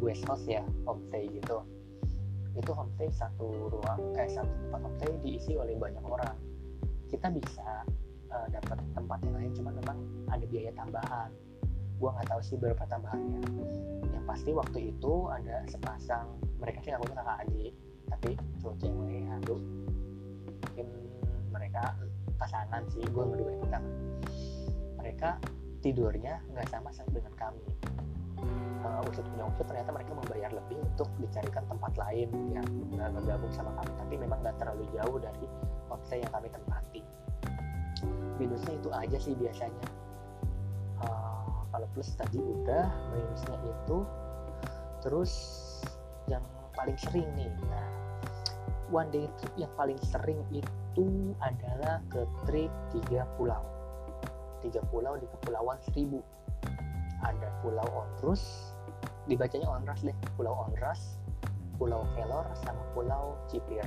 guest 0.00 0.24
house 0.24 0.48
ya 0.48 0.64
homestay 0.88 1.28
gitu. 1.28 1.60
Itu 2.56 2.72
homestay 2.72 3.12
satu 3.12 3.68
ruang 3.68 4.16
eh 4.16 4.32
satu 4.32 4.48
tempat 4.48 4.80
homestay 4.80 5.12
diisi 5.20 5.52
oleh 5.60 5.76
banyak 5.76 6.00
orang. 6.08 6.32
Kita 7.12 7.28
bisa 7.28 7.84
uh, 8.32 8.48
dapat 8.48 8.80
tempat 8.96 9.18
yang 9.28 9.34
lain 9.36 9.52
cuman 9.52 9.72
memang 9.84 9.98
ada 10.32 10.44
biaya 10.48 10.72
tambahan. 10.72 11.28
Gua 12.00 12.16
nggak 12.16 12.32
tahu 12.32 12.40
sih 12.40 12.56
berapa 12.56 12.80
tambahannya. 12.88 13.44
Yang 14.08 14.24
pasti 14.24 14.50
waktu 14.56 14.78
itu 14.88 15.28
ada 15.28 15.68
sepasang 15.68 16.32
mereka 16.56 16.80
sih 16.80 16.96
aku 16.96 17.12
kakak 17.12 17.44
adik 17.44 17.76
tapi 18.08 18.40
cowok 18.64 18.76
cewek 18.80 19.28
aduh. 19.36 19.60
Mungkin 20.64 20.86
mereka 21.52 21.92
pasangan 22.44 22.84
sih 22.92 23.00
gue 23.08 23.24
berdua 23.24 23.56
itu 23.56 23.66
kan 23.72 23.82
mereka 25.00 25.40
tidurnya 25.80 26.44
nggak 26.52 26.68
sama 26.68 26.92
dengan 27.08 27.32
kami. 27.40 27.64
Uh, 28.84 29.00
usut 29.08 29.24
punya 29.32 29.48
ternyata 29.64 29.96
mereka 29.96 30.12
membayar 30.12 30.52
lebih 30.52 30.76
untuk 30.84 31.08
dicarikan 31.16 31.64
tempat 31.72 31.96
lain 31.96 32.28
yang 32.52 32.68
nggak 32.92 33.16
bergabung 33.16 33.48
sama 33.56 33.72
kami 33.80 33.92
tapi 33.96 34.14
memang 34.20 34.44
nggak 34.44 34.60
terlalu 34.60 34.84
jauh 34.92 35.16
dari 35.16 35.44
homestay 35.88 36.20
yang 36.20 36.32
kami 36.32 36.48
tempati. 36.52 37.00
Minusnya 38.36 38.76
itu 38.76 38.90
aja 38.92 39.16
sih 39.16 39.32
biasanya. 39.32 39.88
Uh, 41.00 41.64
kalau 41.72 41.88
plus 41.96 42.12
tadi 42.12 42.36
udah 42.36 42.92
minusnya 43.16 43.56
itu 43.64 44.04
terus 45.00 45.32
yang 46.28 46.44
paling 46.76 46.96
sering 47.00 47.28
nih. 47.40 47.48
Nah 47.72 47.88
one 48.92 49.08
day 49.08 49.24
trip 49.40 49.52
yang 49.56 49.72
paling 49.80 49.96
sering 50.04 50.44
itu 50.52 50.83
adalah 51.42 51.98
ke 52.06 52.22
trip 52.46 52.70
tiga 52.94 53.26
pulau. 53.34 53.62
Tiga 54.62 54.78
pulau 54.88 55.18
di 55.18 55.26
kepulauan 55.26 55.78
seribu. 55.90 56.22
Ada 57.24 57.48
pulau 57.64 57.84
Onrus 57.90 58.74
dibacanya 59.24 59.64
Onras 59.72 60.04
deh 60.04 60.12
pulau 60.36 60.68
Onras 60.68 61.16
pulau 61.80 62.04
Kelor 62.14 62.46
sama 62.62 62.82
pulau 62.94 63.34
Cipir. 63.50 63.82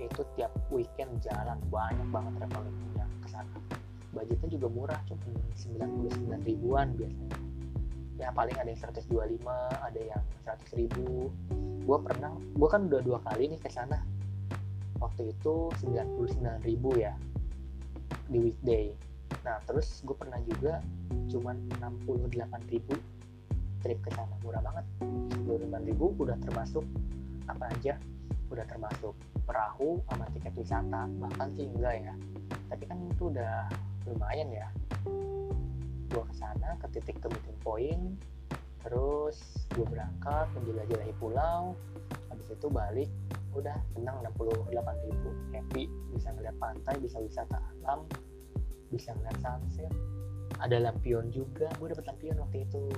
Itu 0.00 0.26
tiap 0.34 0.50
weekend 0.72 1.22
jalan 1.22 1.60
banyak 1.70 2.08
banget 2.10 2.32
travelingnya 2.42 3.06
ke 3.22 3.28
sana. 3.30 3.54
Budgetnya 4.12 4.48
juga 4.58 4.68
murah 4.68 5.00
cuma 5.06 5.22
99 5.54 6.48
ribuan 6.48 6.92
biasanya. 6.98 7.38
Ya 8.20 8.28
paling 8.34 8.56
ada 8.58 8.68
yang 8.68 8.80
125 8.80 9.46
ada 9.78 10.00
yang 10.00 10.22
100 10.44 10.78
ribu. 10.80 11.30
Gue 11.86 11.98
pernah 12.02 12.34
gue 12.34 12.68
kan 12.68 12.90
udah 12.90 13.00
dua 13.02 13.18
kali 13.22 13.52
nih 13.52 13.60
ke 13.60 13.70
sana 13.70 14.02
waktu 15.02 15.34
itu 15.34 15.68
99 15.82 16.62
ribu 16.62 16.94
ya 16.94 17.18
di 18.30 18.38
weekday. 18.38 18.94
Nah 19.42 19.58
terus 19.66 20.00
gue 20.06 20.14
pernah 20.14 20.38
juga 20.46 20.78
cuman 21.26 21.58
68 21.82 22.72
ribu 22.72 22.94
trip 23.82 23.98
ke 23.98 24.10
sana. 24.14 24.30
Murah 24.46 24.62
banget. 24.62 24.86
25 25.42 25.90
ribu 25.90 26.14
udah 26.22 26.38
termasuk 26.38 26.86
apa 27.50 27.66
aja? 27.74 27.98
Udah 28.46 28.62
termasuk 28.70 29.18
perahu 29.42 29.98
sama 30.06 30.30
tiket 30.30 30.54
wisata 30.54 31.10
bahkan 31.18 31.50
sih 31.58 31.66
enggak 31.66 31.98
ya. 31.98 32.14
Tapi 32.70 32.84
kan 32.86 32.98
itu 33.10 33.34
udah 33.34 33.66
lumayan 34.06 34.48
ya. 34.54 34.70
Gue 36.14 36.22
ke 36.22 36.34
sana 36.38 36.78
ke 36.78 36.86
titik 36.94 37.18
meeting 37.26 37.58
point 37.66 38.14
terus 38.82 39.38
gue 39.70 39.86
berangkat 39.86 40.50
menjelajahi 40.58 41.14
pulau 41.22 41.78
habis 42.26 42.46
itu 42.50 42.66
balik 42.66 43.10
udah 43.52 43.76
tenang 43.96 44.16
68 44.36 45.06
ribu. 45.08 45.30
Happy 45.52 45.84
bisa 46.12 46.28
ngeliat 46.32 46.56
pantai 46.56 46.94
bisa 47.00 47.20
wisata 47.20 47.58
alam 47.60 48.04
bisa 48.92 49.12
ngeliat 49.16 49.38
sunset. 49.40 49.92
Ada 50.60 50.78
lampion 50.78 51.32
juga. 51.32 51.68
Gue 51.80 51.92
dapet 51.92 52.06
lampion 52.08 52.36
waktu 52.40 52.64
itu. 52.68 52.92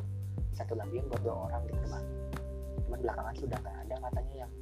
Satu 0.54 0.78
lampion 0.78 1.06
buat 1.10 1.22
dua 1.22 1.50
orang 1.50 1.62
di 1.66 1.74
terbang 1.74 2.06
cuman 2.84 3.00
belakangan 3.00 3.34
sudah 3.40 3.58
nggak 3.64 3.78
ada 3.88 3.96
katanya 3.96 4.34
yang 4.44 4.52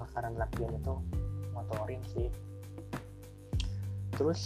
bakaran 0.00 0.34
lampion 0.34 0.72
itu. 0.74 0.94
Motorin 1.54 2.02
sih. 2.10 2.28
Terus 4.14 4.42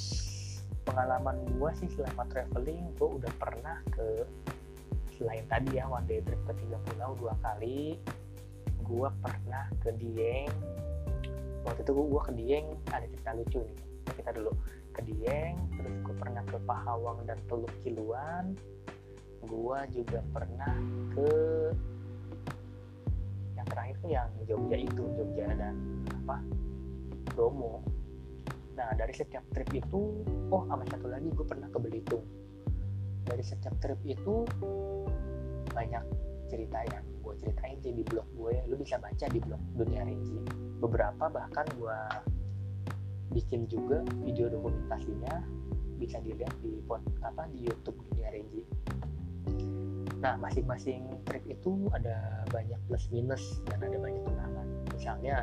pengalaman 0.89 1.37
gue 1.61 1.71
sih 1.77 1.89
selama 1.93 2.25
traveling 2.33 2.97
gue 2.97 3.09
udah 3.21 3.33
pernah 3.37 3.77
ke 3.93 4.25
selain 5.21 5.45
tadi 5.51 5.77
ya 5.77 5.85
one 5.85 6.07
day 6.09 6.25
trip 6.25 6.41
ke 6.49 6.53
tiga 6.65 6.79
pulau 6.89 7.13
dua 7.19 7.35
kali 7.45 7.99
gue 8.89 9.09
pernah 9.21 9.65
ke 9.85 9.93
Dieng. 10.01 10.49
Waktu 11.69 11.81
itu 11.85 11.93
gue 11.93 12.23
ke 12.25 12.33
Dieng 12.33 12.67
ada 12.89 13.05
cerita 13.05 13.31
lucu 13.37 13.61
nih. 13.61 13.79
Kita 14.17 14.31
dulu 14.33 14.53
ke 14.97 15.01
Dieng 15.05 15.55
terus 15.79 15.95
gue 16.03 16.15
pernah 16.17 16.43
ke 16.49 16.57
Pahawang 16.67 17.23
dan 17.29 17.39
Teluk 17.47 17.71
Ciluan 17.87 18.57
gue 19.47 19.79
juga 19.95 20.19
pernah 20.35 20.75
ke 21.15 21.31
yang 23.55 23.67
terakhir 23.71 23.97
tuh 24.03 24.11
yang 24.11 24.31
Jogja 24.51 24.77
itu 24.83 25.03
Jogja 25.15 25.47
dan 25.55 25.75
apa? 26.11 26.43
Bromo. 27.39 27.79
Nah 28.75 28.91
dari 28.99 29.15
setiap 29.15 29.47
trip 29.55 29.71
itu 29.71 30.27
oh 30.51 30.63
sama 30.67 30.83
satu 30.91 31.07
lagi 31.07 31.31
gue 31.31 31.47
pernah 31.47 31.71
ke 31.71 31.79
Belitung. 31.79 32.27
Dari 33.23 33.45
setiap 33.45 33.79
trip 33.79 34.01
itu 34.03 34.43
banyak 35.71 36.03
cerita 36.51 36.83
yang 36.91 37.05
ceritain 37.39 37.79
sih 37.81 37.95
di 37.95 38.05
blog 38.05 38.27
gue. 38.35 38.55
Lu 38.69 38.75
bisa 38.77 38.99
baca 38.99 39.27
di 39.31 39.39
blog 39.39 39.63
dunia 39.79 40.03
Renji 40.05 40.39
beberapa 40.79 41.27
bahkan 41.31 41.67
gue 41.79 41.99
bikin 43.33 43.71
juga 43.71 44.03
video 44.23 44.51
dokumentasinya. 44.51 45.43
Bisa 45.99 46.23
dilihat 46.23 46.55
di 46.63 46.79
pot 46.87 47.03
apa 47.27 47.51
di 47.51 47.67
YouTube 47.67 47.99
dunia 48.11 48.31
Renji 48.31 48.63
nah 50.19 50.35
masing-masing 50.35 51.07
trip 51.23 51.47
itu 51.47 51.87
ada 51.95 52.43
banyak 52.51 52.79
plus 52.91 53.07
minus 53.15 53.63
dan 53.71 53.87
ada 53.87 53.99
banyak 54.03 54.23
kenangan. 54.27 54.67
Misalnya 54.91 55.37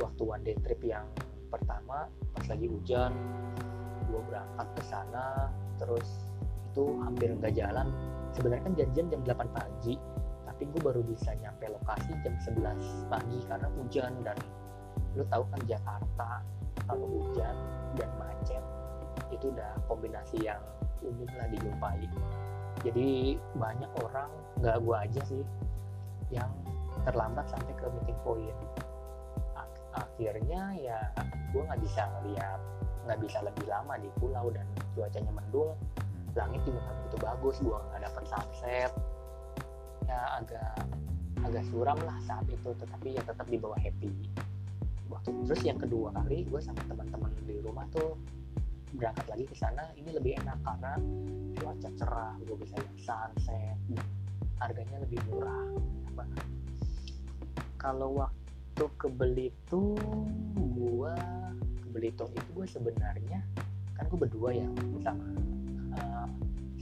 waktu 0.00 0.22
one 0.24 0.42
day 0.44 0.56
trip 0.64 0.80
yang 0.80 1.04
pertama 1.52 2.08
pas 2.08 2.46
lagi 2.48 2.66
hujan 2.68 3.12
gue 4.08 4.20
berangkat 4.24 4.68
ke 4.80 4.82
sana 4.88 5.52
terus 5.76 6.08
itu 6.72 6.96
hampir 7.04 7.36
nggak 7.36 7.52
jalan. 7.52 7.92
Sebenarnya 8.32 8.64
kan 8.64 8.74
janjian 8.80 9.06
jam 9.12 9.20
8 9.28 9.56
pagi 9.56 9.94
tapi 10.58 10.74
gue 10.74 10.82
baru 10.90 11.06
bisa 11.06 11.38
nyampe 11.38 11.70
lokasi 11.70 12.18
jam 12.26 12.34
11 12.42 13.06
pagi 13.06 13.38
karena 13.46 13.70
hujan 13.78 14.10
dan 14.26 14.34
lu 15.14 15.22
tahu 15.30 15.46
kan 15.54 15.62
Jakarta 15.70 16.42
kalau 16.82 17.06
hujan 17.06 17.54
dan 17.94 18.10
macet 18.18 18.58
itu 19.30 19.54
udah 19.54 19.78
kombinasi 19.86 20.50
yang 20.50 20.58
umum 21.06 21.30
lah 21.38 21.46
dijumpai. 21.46 22.10
Jadi 22.82 23.38
banyak 23.54 23.86
orang 24.02 24.26
nggak 24.58 24.82
gue 24.82 24.96
aja 24.98 25.22
sih 25.30 25.46
yang 26.34 26.50
terlambat 27.06 27.46
sampai 27.46 27.78
ke 27.78 27.86
meeting 27.94 28.18
point. 28.26 28.58
Akhirnya 29.94 30.74
ya 30.74 30.98
gue 31.54 31.62
nggak 31.62 31.78
bisa 31.86 32.02
ngeliat 32.18 32.58
nggak 33.06 33.18
bisa 33.22 33.46
lebih 33.46 33.62
lama 33.70 33.94
di 33.94 34.10
pulau 34.18 34.50
dan 34.50 34.66
cuacanya 34.98 35.30
mendung. 35.30 35.78
Langit 36.34 36.66
juga 36.66 36.82
nggak 36.82 36.96
begitu 36.98 37.16
bagus 37.22 37.56
gue 37.62 37.78
nggak 37.78 38.10
dapet 38.10 38.24
sunset 38.26 38.90
ya 40.08 40.40
agak 40.40 40.72
agak 41.44 41.64
suram 41.68 41.98
lah 42.02 42.16
saat 42.24 42.48
itu 42.48 42.70
tetapi 42.80 43.14
ya 43.14 43.22
tetap 43.22 43.46
dibawa 43.46 43.76
happy. 43.78 44.10
Waktu 45.08 45.28
terus 45.44 45.60
yang 45.64 45.76
kedua 45.76 46.12
kali 46.16 46.48
gue 46.48 46.60
sama 46.60 46.80
teman-teman 46.88 47.32
di 47.44 47.60
rumah 47.60 47.84
tuh 47.92 48.16
berangkat 48.96 49.28
lagi 49.28 49.44
ke 49.44 49.56
sana 49.56 49.84
ini 50.00 50.16
lebih 50.16 50.40
enak 50.40 50.56
karena 50.64 50.96
cuaca 51.60 51.88
cerah 52.00 52.34
gue 52.40 52.56
bisa 52.56 52.74
lihat 52.80 52.96
sunset 52.98 53.78
harganya 54.58 54.96
lebih 55.04 55.20
murah. 55.28 55.68
Kalau 57.78 58.10
waktu 58.18 58.84
ke 58.98 59.08
Belitung 59.12 60.26
gue 60.56 61.14
ke 61.84 61.88
Belitung 61.94 62.30
itu 62.34 62.48
gue 62.56 62.66
sebenarnya 62.66 63.40
kan 63.94 64.04
gue 64.10 64.18
berdua 64.18 64.50
ya 64.56 64.66
sama 65.04 65.24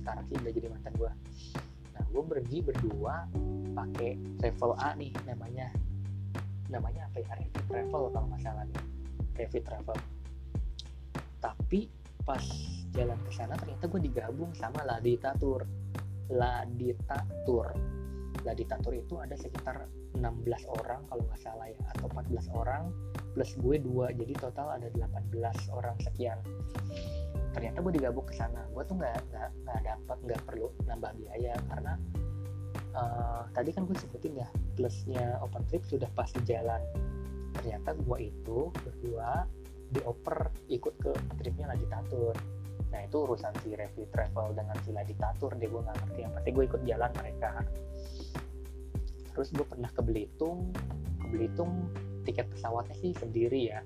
sekarang 0.07 0.25
sih 0.31 0.37
udah 0.39 0.53
jadi 0.55 0.67
mantan 0.71 0.95
gue 0.95 1.13
nah 1.97 2.05
gue 2.13 2.23
pergi 2.29 2.59
berdua 2.61 3.25
pakai 3.77 4.17
travel 4.41 4.73
A 4.81 4.93
nih 4.97 5.13
namanya. 5.29 5.69
Namanya 6.73 7.09
apa 7.09 7.21
ya? 7.21 7.29
Revit 7.41 7.65
Travel 7.69 8.05
kalau 8.13 8.27
nggak 8.33 8.43
salah 8.43 8.65
nih. 8.69 8.81
Revit 9.37 9.65
Travel. 9.65 9.99
Tapi 11.41 11.81
pas 12.25 12.43
jalan 12.97 13.19
ke 13.23 13.31
sana 13.33 13.55
ternyata 13.61 13.87
gue 13.87 14.01
digabung 14.01 14.51
sama 14.57 14.83
Ladita 14.85 15.37
Tour. 15.37 15.63
Ladita 16.33 17.23
Tour. 17.45 17.69
Ladita 18.43 18.77
Tour 18.81 18.95
itu 18.97 19.15
ada 19.21 19.37
sekitar 19.37 19.89
16 20.17 20.25
orang 20.81 21.05
kalau 21.07 21.23
nggak 21.29 21.41
salah 21.41 21.69
ya 21.69 21.81
atau 21.97 22.09
14 22.11 22.49
orang 22.57 22.89
plus 23.37 23.53
gue 23.61 23.77
dua. 23.79 24.11
Jadi 24.17 24.33
total 24.37 24.81
ada 24.81 24.89
18 24.91 25.33
orang 25.77 25.97
sekian 26.01 26.41
ternyata 27.57 27.81
gue 27.81 27.93
digabung 27.97 28.29
ke 28.29 28.37
sana. 28.37 28.61
Gue 28.77 28.85
tuh 28.85 29.01
nggak 29.01 29.17
nggak 29.33 29.49
nggak 29.65 29.81
dapat 29.81 30.19
nggak 30.29 30.41
perlu 30.45 30.69
nambah 30.85 31.11
biaya 31.17 31.57
karena 31.73 31.93
uh, 32.93 33.43
tadi 33.57 33.73
kan 33.73 33.89
gue 33.89 33.97
sebutin 33.97 34.45
ya 34.45 34.49
plusnya 34.77 35.41
open 35.41 35.65
trip 35.73 35.81
sudah 35.89 36.13
pasti 36.13 36.45
jalan. 36.45 36.85
Ternyata 37.57 37.97
gue 37.97 38.19
itu 38.29 38.69
berdua 38.85 39.49
dioper 39.97 40.53
ikut 40.69 40.95
ke 41.01 41.13
tripnya 41.41 41.73
lagi 41.73 41.89
tatur. 41.89 42.37
Nah 42.93 43.01
itu 43.01 43.17
urusan 43.25 43.57
si 43.65 43.73
Revi 43.73 44.05
Travel 44.13 44.53
dengan 44.53 44.77
si 44.85 44.93
lagi 44.93 45.17
tatur 45.17 45.57
deh 45.57 45.65
gue 45.65 45.81
nggak 45.81 45.97
ngerti. 45.97 46.21
Yang 46.29 46.33
pasti 46.37 46.51
gue 46.53 46.65
ikut 46.69 46.83
jalan 46.85 47.11
mereka. 47.17 47.53
Terus 49.33 49.49
gue 49.49 49.65
pernah 49.65 49.89
ke 49.89 50.05
Belitung. 50.05 50.77
Ke 51.25 51.27
Belitung 51.33 51.89
tiket 52.29 52.53
pesawatnya 52.53 52.97
sih 53.01 53.17
sendiri 53.17 53.71
ya 53.73 53.81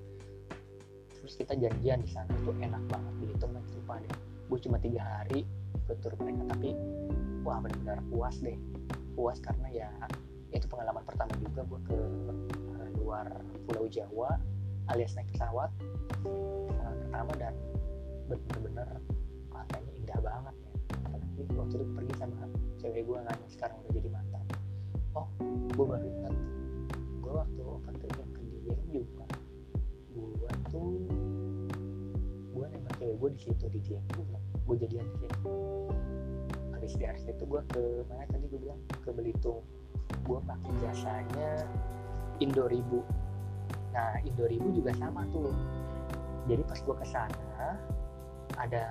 terus 1.21 1.37
kita 1.37 1.53
janjian 1.53 2.01
di 2.01 2.09
sana 2.09 2.33
tuh 2.41 2.57
enak 2.57 2.81
banget. 2.89 3.13
Belitung 3.21 3.53
kan 3.53 3.63
sumpah 3.69 3.97
deh 4.01 4.13
gue 4.51 4.59
cuma 4.67 4.75
tiga 4.83 4.99
hari 4.99 5.47
ikut 5.87 5.97
tur 6.03 6.11
mereka 6.19 6.43
tapi 6.51 6.75
wah 7.47 7.63
benar-benar 7.63 8.03
puas 8.11 8.35
deh. 8.43 8.59
Puas 9.15 9.39
karena 9.39 9.67
ya 9.71 9.89
itu 10.51 10.67
pengalaman 10.67 10.99
pertama 11.07 11.31
juga 11.39 11.63
gue 11.63 11.79
ke 11.87 11.97
luar 12.99 13.31
Pulau 13.63 13.87
Jawa 13.87 14.35
alias 14.91 15.15
naik 15.15 15.31
pesawat 15.31 15.71
pengalaman 16.27 16.99
pertama 17.07 17.31
dan 17.39 17.55
bener-bener 18.27 18.87
katanya 19.47 19.91
indah 19.95 20.19
banget 20.19 20.55
ya. 20.59 20.71
Apalagi 20.99 21.41
waktu 21.55 21.75
itu 21.79 21.85
pergi 21.95 22.13
sama 22.19 22.43
cewek 22.83 23.01
gue 23.07 23.19
kan 23.23 23.37
sekarang 23.47 23.75
udah 23.87 23.91
jadi 23.95 24.09
mantan. 24.11 24.43
Oh 25.15 25.27
gue 25.71 25.85
baru 25.87 26.07
ingat 26.07 26.35
di 33.33 33.39
situ 33.39 33.65
di 33.71 33.79
dia 33.83 33.99
gue 34.13 34.37
gue 34.67 34.75
jadian 34.87 35.07
di 35.07 35.17
situ 35.25 35.55
habis 36.81 36.97
di 36.97 37.05
RC 37.05 37.37
itu 37.37 37.45
gue 37.45 37.61
ke 37.69 37.83
mana 38.09 38.25
tadi 38.25 38.49
gue 38.49 38.57
bilang? 38.57 38.81
Ke 39.05 39.13
Belitung. 39.13 39.61
Gue 40.25 40.41
pakai 40.41 40.73
jasanya 40.81 41.61
Indo 42.41 42.65
Ribu. 42.65 43.05
Nah 43.93 44.17
Indo 44.25 44.49
Ribu 44.49 44.73
juga 44.73 44.89
sama 44.97 45.21
tuh. 45.29 45.53
Jadi 46.49 46.65
pas 46.65 46.81
gue 46.81 46.95
ke 46.97 47.05
sana 47.05 47.77
ada 48.57 48.83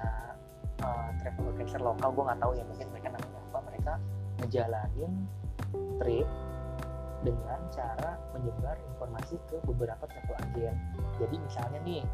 uh, 0.86 1.10
travel 1.18 1.50
organizer 1.50 1.82
lokal 1.82 2.14
gue 2.14 2.24
nggak 2.30 2.38
tahu 2.38 2.52
ya 2.54 2.62
mungkin 2.62 2.86
mereka 2.94 3.08
namanya 3.10 3.40
apa. 3.50 3.58
Mereka 3.74 3.92
ngejalanin 4.38 5.12
trip 5.98 6.28
dengan 7.26 7.60
cara 7.74 8.22
menyebar 8.38 8.78
informasi 8.94 9.34
ke 9.50 9.58
beberapa 9.66 10.06
travel 10.06 10.36
agent. 10.46 10.78
Jadi 11.18 11.36
misalnya 11.42 11.82
nih 11.82 12.06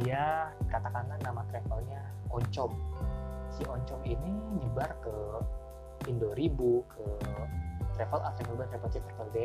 dia 0.00 0.48
katakanlah 0.72 1.18
nama 1.20 1.42
travelnya 1.52 2.00
Oncom. 2.32 2.72
Si 3.52 3.62
Oncom 3.68 4.00
ini 4.08 4.32
nyebar 4.60 4.96
ke 5.04 5.16
Indo 6.08 6.32
Ribu 6.32 6.82
ke 6.88 7.04
Travel 7.94 8.20
A, 8.24 8.32
Travel 8.34 8.56
B, 8.56 8.62
Travel 8.72 8.88
C, 8.88 8.96
Travel 9.04 9.28
D. 9.36 9.38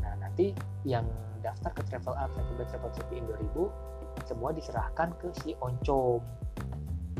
Nah 0.00 0.14
nanti 0.16 0.56
yang 0.88 1.04
daftar 1.44 1.70
ke 1.76 1.82
Travel 1.84 2.16
A, 2.16 2.26
Travel 2.32 2.54
B, 2.56 2.60
Travel 2.64 2.90
C 2.96 2.98
di 3.12 3.20
Indo 3.20 3.36
Ribu 3.36 3.68
semua 4.24 4.50
diserahkan 4.56 5.12
ke 5.20 5.28
si 5.44 5.52
Oncom. 5.60 6.24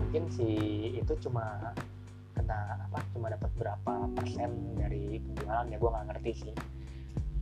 Mungkin 0.00 0.32
si 0.32 0.48
itu 0.96 1.12
cuma 1.20 1.76
kena 2.32 2.88
apa 2.88 3.02
cuma 3.12 3.28
dapat 3.28 3.50
berapa 3.58 3.94
persen 4.14 4.78
dari 4.78 5.18
penjualan 5.20 5.66
ya 5.68 5.76
gue 5.76 5.90
nggak 5.90 6.06
ngerti 6.14 6.32
sih 6.46 6.54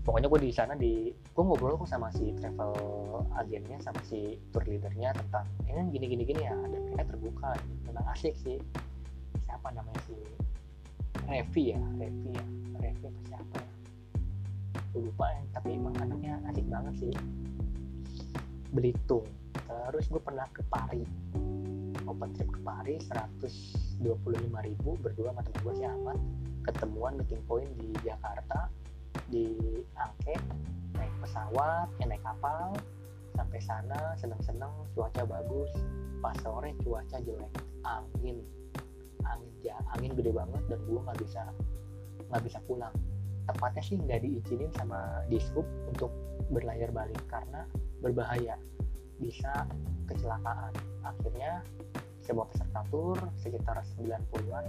pokoknya 0.07 0.31
gue 0.31 0.41
di 0.47 0.53
sana 0.55 0.79
di 0.79 1.11
gue 1.11 1.43
ngobrol 1.43 1.75
kok 1.83 1.91
sama 1.91 2.15
si 2.15 2.31
travel 2.39 2.71
agennya 3.35 3.83
sama 3.83 3.99
si 4.07 4.39
tour 4.55 4.63
leadernya 4.63 5.11
tentang 5.11 5.43
ini 5.67 5.91
gini 5.91 6.07
gini 6.07 6.23
gini 6.23 6.43
ya 6.47 6.55
dan 6.55 6.81
mereka 6.87 7.11
terbuka. 7.11 7.51
Memang 7.91 8.07
asik 8.15 8.39
sih. 8.39 8.63
Siapa 9.43 9.75
namanya 9.75 9.99
si 10.07 10.15
Revi 11.27 11.75
ya? 11.75 11.81
Revi 11.99 12.31
ya? 12.31 12.47
Revi 12.79 13.05
apa 13.11 13.21
siapa 13.27 13.57
ya? 13.59 13.71
Gue 14.95 15.11
lupa 15.11 15.27
ya 15.27 15.43
tapi 15.59 15.69
emang 15.75 15.99
anaknya 15.99 16.39
asik 16.55 16.67
banget 16.71 16.95
sih. 17.03 17.15
Belitung. 18.71 19.27
Terus 19.67 20.07
gue 20.07 20.23
pernah 20.23 20.47
ke 20.55 20.63
Pari. 20.71 21.03
Open 22.07 22.31
trip 22.39 22.47
ke 22.55 22.61
Paris 22.63 23.03
125 23.11 24.23
ribu 24.39 24.95
berdua 25.03 25.35
sama 25.35 25.43
temen 25.43 25.61
gue 25.67 25.75
si 25.75 25.85
ketemuan 26.63 27.19
meeting 27.19 27.43
point 27.51 27.67
di 27.75 27.91
Jakarta 28.07 28.71
di 29.31 29.59
Angke 29.99 30.35
naik 30.97 31.13
pesawat 31.21 31.89
ya 32.01 32.05
naik 32.09 32.23
kapal 32.23 32.77
sampai 33.37 33.61
sana 33.61 34.01
seneng-seneng 34.17 34.73
cuaca 34.97 35.23
bagus. 35.29 35.71
Pas 36.25 36.37
sore 36.41 36.73
cuaca 36.81 37.21
jelek 37.21 37.53
angin. 37.85 38.41
Angin 39.27 39.53
ya 39.61 39.77
angin 39.95 40.17
gede 40.17 40.33
banget 40.33 40.63
dan 40.71 40.81
gue 40.87 41.01
nggak 41.01 41.19
bisa 41.21 41.43
nggak 42.33 42.43
bisa 42.43 42.59
pulang. 42.65 42.95
Tepatnya 43.47 43.83
sih 43.85 43.97
nggak 44.01 44.25
diizinin 44.25 44.71
sama 44.75 45.23
dishub 45.31 45.67
untuk 45.93 46.11
berlayar 46.51 46.91
balik 46.91 47.21
karena 47.29 47.69
berbahaya. 48.01 48.57
Bisa 49.21 49.69
kecelakaan. 50.09 50.73
Akhirnya 51.07 51.63
sebuah 52.27 52.51
peserta 52.51 52.83
tur 52.91 53.19
sekitar 53.39 53.79
90-an 54.03 54.67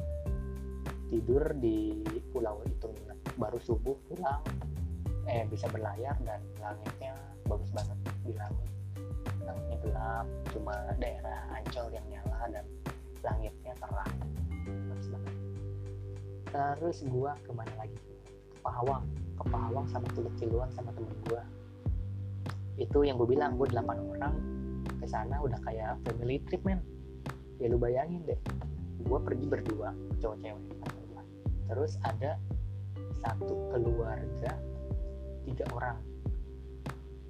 tidur 1.09 1.41
di 1.57 2.03
pulau 2.29 2.61
itu 2.67 2.91
baru 3.37 3.57
subuh 3.61 3.95
pulang. 4.09 4.41
Eh 5.29 5.45
bisa 5.47 5.69
berlayar 5.69 6.17
dan 6.25 6.41
langitnya 6.59 7.13
bagus 7.45 7.69
banget 7.71 7.97
di 8.25 8.33
langit. 8.35 8.69
Langitnya 9.45 9.77
gelap 9.85 10.25
cuma 10.51 10.75
daerah 10.99 11.39
Ancol 11.53 11.87
yang 11.93 12.05
nyala 12.11 12.51
dan 12.51 12.65
langitnya 13.23 13.73
terang. 13.79 14.13
Bagus 14.65 15.07
banget. 15.13 15.35
Terus 16.47 16.97
gua 17.07 17.31
ke 17.45 17.51
mana 17.53 17.73
lagi? 17.77 17.97
Ke 18.55 18.59
Pahawang 18.65 19.05
ke 19.37 19.43
Pahawang 19.53 19.85
sama 19.87 20.07
Teluk 20.17 20.33
Ciluan 20.41 20.69
sama 20.73 20.89
temen 20.97 21.13
gua. 21.29 21.45
Itu 22.77 23.01
yang 23.01 23.17
gue 23.17 23.25
bilang 23.25 23.57
gue 23.57 23.65
8 23.73 23.81
orang. 23.85 24.33
Ke 25.01 25.05
sana 25.09 25.41
udah 25.41 25.57
kayak 25.65 25.97
family 26.05 26.41
trip 26.45 26.61
men. 26.61 26.81
Ya 27.57 27.73
lu 27.73 27.81
bayangin 27.81 28.21
deh. 28.25 28.37
Gue 29.01 29.17
pergi 29.21 29.45
berdua 29.49 29.93
cowok 30.21 30.37
cewek 30.41 30.77
terus 31.67 31.99
ada 32.07 32.39
satu 33.21 33.53
keluarga 33.73 34.51
tiga 35.47 35.65
orang. 35.73 35.97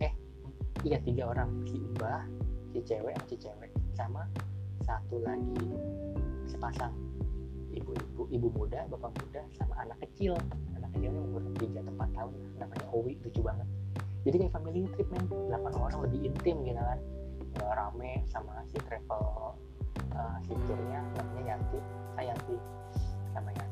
Eh 0.04 0.14
iya 0.84 0.98
tiga 1.02 1.32
orang. 1.32 1.50
Si 1.68 1.78
mbah 1.96 2.24
si 2.74 2.80
cewek 2.84 3.18
si 3.30 3.36
cewek. 3.40 3.72
Sama 3.96 4.26
satu 4.84 5.20
lagi 5.24 5.68
sepasang 6.48 6.94
ibu-ibu 7.74 8.24
ibu 8.34 8.48
muda 8.56 8.88
bapak 8.90 9.12
muda 9.22 9.42
sama 9.56 9.74
anak 9.82 9.98
kecil. 10.08 10.36
Anak 10.76 10.90
kecilnya 10.98 11.22
umur 11.22 11.44
tiga 11.62 11.82
atau 11.82 11.94
empat 11.94 12.10
tahun 12.14 12.34
namanya 12.58 12.88
Owi 12.94 13.14
lucu 13.24 13.42
banget. 13.42 13.68
Jadi 14.28 14.36
kayak 14.44 14.54
family 14.60 14.82
trip 14.92 15.08
men. 15.14 15.24
8 15.30 15.72
orang 15.72 16.00
lebih 16.04 16.20
intim 16.28 16.56
gitu 16.68 16.82
kan. 16.82 17.00
Nggak 17.58 17.74
rame 17.80 18.12
sama 18.28 18.60
si 18.68 18.78
travel 18.86 19.56
uh, 20.14 20.38
si 20.44 20.54
namanya 20.54 21.56
Yanti. 21.56 21.80
Yanti 22.18 22.56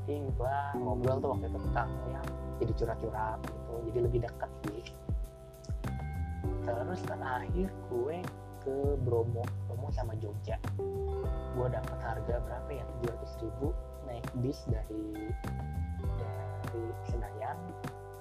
Yanti 0.06 0.22
gue 0.38 0.58
ngobrol 0.86 1.18
tuh 1.18 1.30
waktu 1.34 1.50
itu 1.50 1.60
tentang 1.66 1.90
ya 2.14 2.22
jadi 2.62 2.72
curhat-curhat 2.78 3.40
gitu 3.42 3.74
jadi 3.90 4.00
lebih 4.06 4.20
dekat 4.22 4.52
sih. 4.70 4.86
Terus 6.62 7.02
terakhir 7.10 7.70
gue 7.90 8.18
ke 8.62 8.78
Bromo 9.02 9.42
Bromo 9.66 9.90
sama 9.90 10.14
Jogja. 10.22 10.62
Gue 11.58 11.68
dapat 11.74 11.98
harga 12.06 12.38
berapa 12.38 12.70
ya? 12.70 12.86
700 13.02 13.42
ribu 13.50 13.74
naik 14.06 14.30
bis 14.46 14.62
dari 14.70 15.34
dari 16.22 16.86
Senayan 17.10 17.58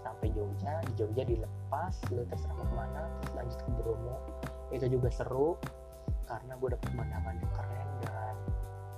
sampai 0.00 0.32
Jogja. 0.32 0.80
Di 0.88 0.92
Jogja 0.96 1.28
dilepas 1.28 2.00
lu 2.16 2.24
terserah 2.32 2.56
mau 2.56 2.64
ke 2.64 2.74
mana 2.80 3.12
terus 3.20 3.32
lanjut 3.36 3.60
ke 3.60 3.70
Bromo. 3.76 4.16
Itu 4.72 4.88
juga 4.88 5.12
seru 5.12 5.60
karena 6.24 6.56
gue 6.56 6.68
dapet 6.72 6.88
pemandangan 6.96 7.34
yang 7.36 7.52
keren 7.52 7.88
dan 8.00 8.34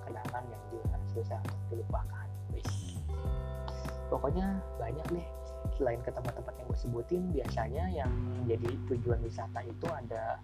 kenangan 0.07 0.45
yang 0.55 0.63
juga 0.71 0.95
susah 1.11 1.43
untuk 1.43 1.83
dilupakan. 1.83 2.36
Pokoknya 4.09 4.63
banyak 4.79 5.07
deh 5.13 5.27
selain 5.75 5.99
ke 6.01 6.11
tempat-tempat 6.15 6.55
yang 6.57 6.67
gue 6.71 6.79
sebutin 6.79 7.23
biasanya 7.35 7.85
yang 7.91 8.13
jadi 8.47 8.71
tujuan 8.89 9.19
wisata 9.21 9.61
itu 9.67 9.87
ada 9.91 10.39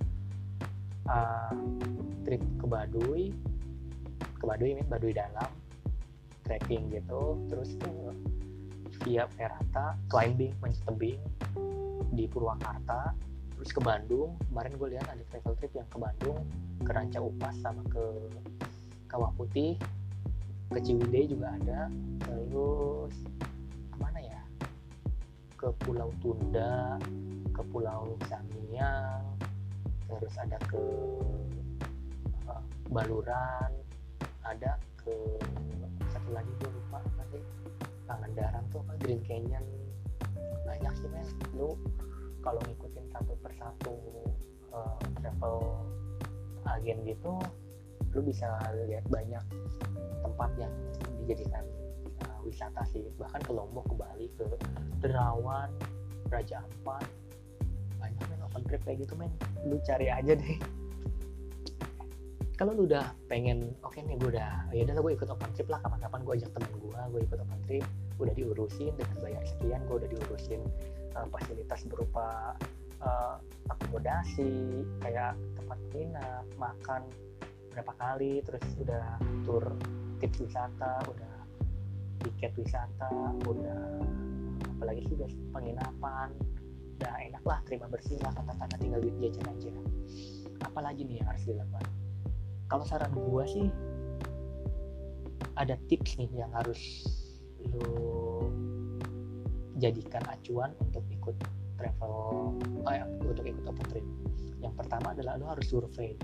uh, 1.09 1.55
trip 2.27 2.43
ke 2.59 2.67
Baduy. 2.67 3.25
Ke 4.39 4.45
Baduy 4.45 4.77
ini 4.79 4.83
Baduy 4.87 5.15
dalam. 5.15 5.51
Trekking 6.43 6.91
gitu. 6.91 7.39
Terus 7.47 7.79
ke 7.79 7.91
via 9.03 9.27
Ferata 9.35 9.99
climbing 10.11 10.55
manjat 10.63 10.83
tebing 10.87 11.21
di 12.13 12.27
Purwakarta. 12.27 13.15
Terus 13.59 13.71
ke 13.71 13.81
Bandung. 13.81 14.35
Kemarin 14.51 14.73
gue 14.75 14.89
lihat 14.99 15.07
ada 15.07 15.23
travel 15.31 15.55
trip 15.59 15.73
yang 15.75 15.89
ke 15.89 15.99
Bandung 15.99 16.39
ke 16.83 16.91
Ranca 16.91 17.23
Upas 17.23 17.55
sama 17.63 17.83
ke 17.89 18.05
Kawah 19.07 19.31
Putih. 19.39 19.79
Ke 20.73 20.83
Ciwidey 20.83 21.31
juga 21.31 21.55
ada. 21.63 21.87
Terus 22.27 23.15
ke 25.63 25.71
Pulau 25.87 26.11
Tunda 26.19 26.99
ke 27.55 27.63
Pulau 27.71 28.19
Sangiang 28.27 29.23
terus 30.11 30.35
ada 30.35 30.59
ke 30.67 30.83
uh, 32.51 32.63
Baluran 32.91 33.71
ada 34.43 34.75
ke 34.99 35.15
satu 36.11 36.31
lagi 36.35 36.51
gue 36.59 36.71
lupa 36.75 36.99
sih 37.31 37.43
Pangandaran 38.03 38.67
tuh 38.75 38.83
apa? 38.85 38.99
Green 39.01 39.23
Canyon. 39.25 39.65
Banyak 40.67 40.93
sih 40.99 41.09
men. 41.09 41.25
Lu 41.57 41.79
kalau 42.43 42.59
ngikutin 42.67 43.07
satu 43.15 43.33
persatu 43.41 43.95
uh, 44.75 44.99
travel 45.23 45.87
agen 46.67 46.99
gitu 47.07 47.39
lu 48.13 48.21
bisa 48.21 48.47
lihat 48.91 49.07
banyak 49.09 49.41
tempat 50.21 50.51
yang 50.61 50.75
dijadikan 51.23 51.65
wisata 52.47 52.83
sih. 52.91 53.05
Bahkan 53.19 53.41
ke 53.47 53.53
Lombok 53.53 53.89
ke 53.91 53.95
Bali 53.95 54.27
ke 54.37 54.47
Derawan 55.01 55.71
Raja 56.29 56.63
Ampat. 56.63 57.07
Banyak 57.99 58.25
men 58.31 58.43
open 58.43 58.63
trip 58.67 58.83
kayak 58.83 59.05
gitu 59.07 59.15
men. 59.19 59.31
Lu 59.67 59.79
cari 59.83 60.11
aja 60.11 60.33
deh. 60.35 60.57
Kalau 62.59 62.79
lu 62.79 62.87
udah 62.87 63.11
pengen 63.27 63.75
oke 63.83 63.97
okay 63.97 64.07
nih 64.07 64.15
gue 64.21 64.39
udah 64.39 64.71
ya 64.71 64.87
udah 64.87 64.95
gue 65.03 65.13
ikut 65.19 65.29
open 65.31 65.51
trip 65.57 65.69
lah. 65.73 65.83
Kapan-kapan 65.83 66.21
gue 66.23 66.35
ajak 66.43 66.51
temen 66.55 66.73
gue 66.79 67.01
gue 67.11 67.21
ikut 67.27 67.39
open 67.39 67.61
trip. 67.67 67.87
Udah 68.21 68.35
diurusin 68.37 68.93
dengan 68.95 69.17
bayar 69.19 69.43
sekian 69.47 69.81
gue 69.89 69.97
udah 69.99 70.11
diurusin 70.11 70.61
uh, 71.17 71.27
fasilitas 71.33 71.83
berupa 71.89 72.55
uh, 73.03 73.37
akomodasi 73.71 74.83
kayak 75.03 75.35
tempat 75.59 75.79
nginap 75.93 76.45
makan 76.57 77.03
berapa 77.73 77.93
kali 77.97 78.45
terus 78.45 78.65
udah 78.79 79.17
tur 79.49 79.65
tips 80.21 80.45
wisata 80.45 81.03
udah 81.09 81.32
tiket 82.23 82.53
wisata 82.57 83.11
udah 83.47 84.03
apalagi 84.79 85.07
sih 85.07 85.15
udah 85.15 85.31
penginapan 85.55 86.31
udah 87.03 87.15
enak 87.19 87.43
lah 87.43 87.59
terima 87.67 87.91
bersih 87.91 88.15
lah 88.23 88.31
kata-kata 88.31 88.79
tinggal 88.79 89.03
duit 89.03 89.19
jajan 89.19 89.47
aja. 89.51 89.75
Apalagi 90.63 91.03
nih 91.03 91.19
yang 91.19 91.29
harus 91.35 91.43
dilakukan? 91.51 91.87
Kalau 92.71 92.85
saran 92.87 93.11
gua 93.11 93.43
sih 93.43 93.67
ada 95.59 95.75
tips 95.91 96.17
nih 96.23 96.31
yang 96.31 96.55
harus 96.55 96.79
lo 97.75 98.47
jadikan 99.83 100.23
acuan 100.31 100.71
untuk 100.79 101.03
ikut 101.11 101.35
travel 101.75 102.15
eh, 102.87 103.03
untuk 103.27 103.45
ikut 103.51 103.65
open 103.67 103.87
trip. 103.91 104.07
Yang 104.63 104.75
pertama 104.79 105.11
adalah 105.11 105.43
lo 105.43 105.51
harus 105.51 105.67
survei. 105.67 106.15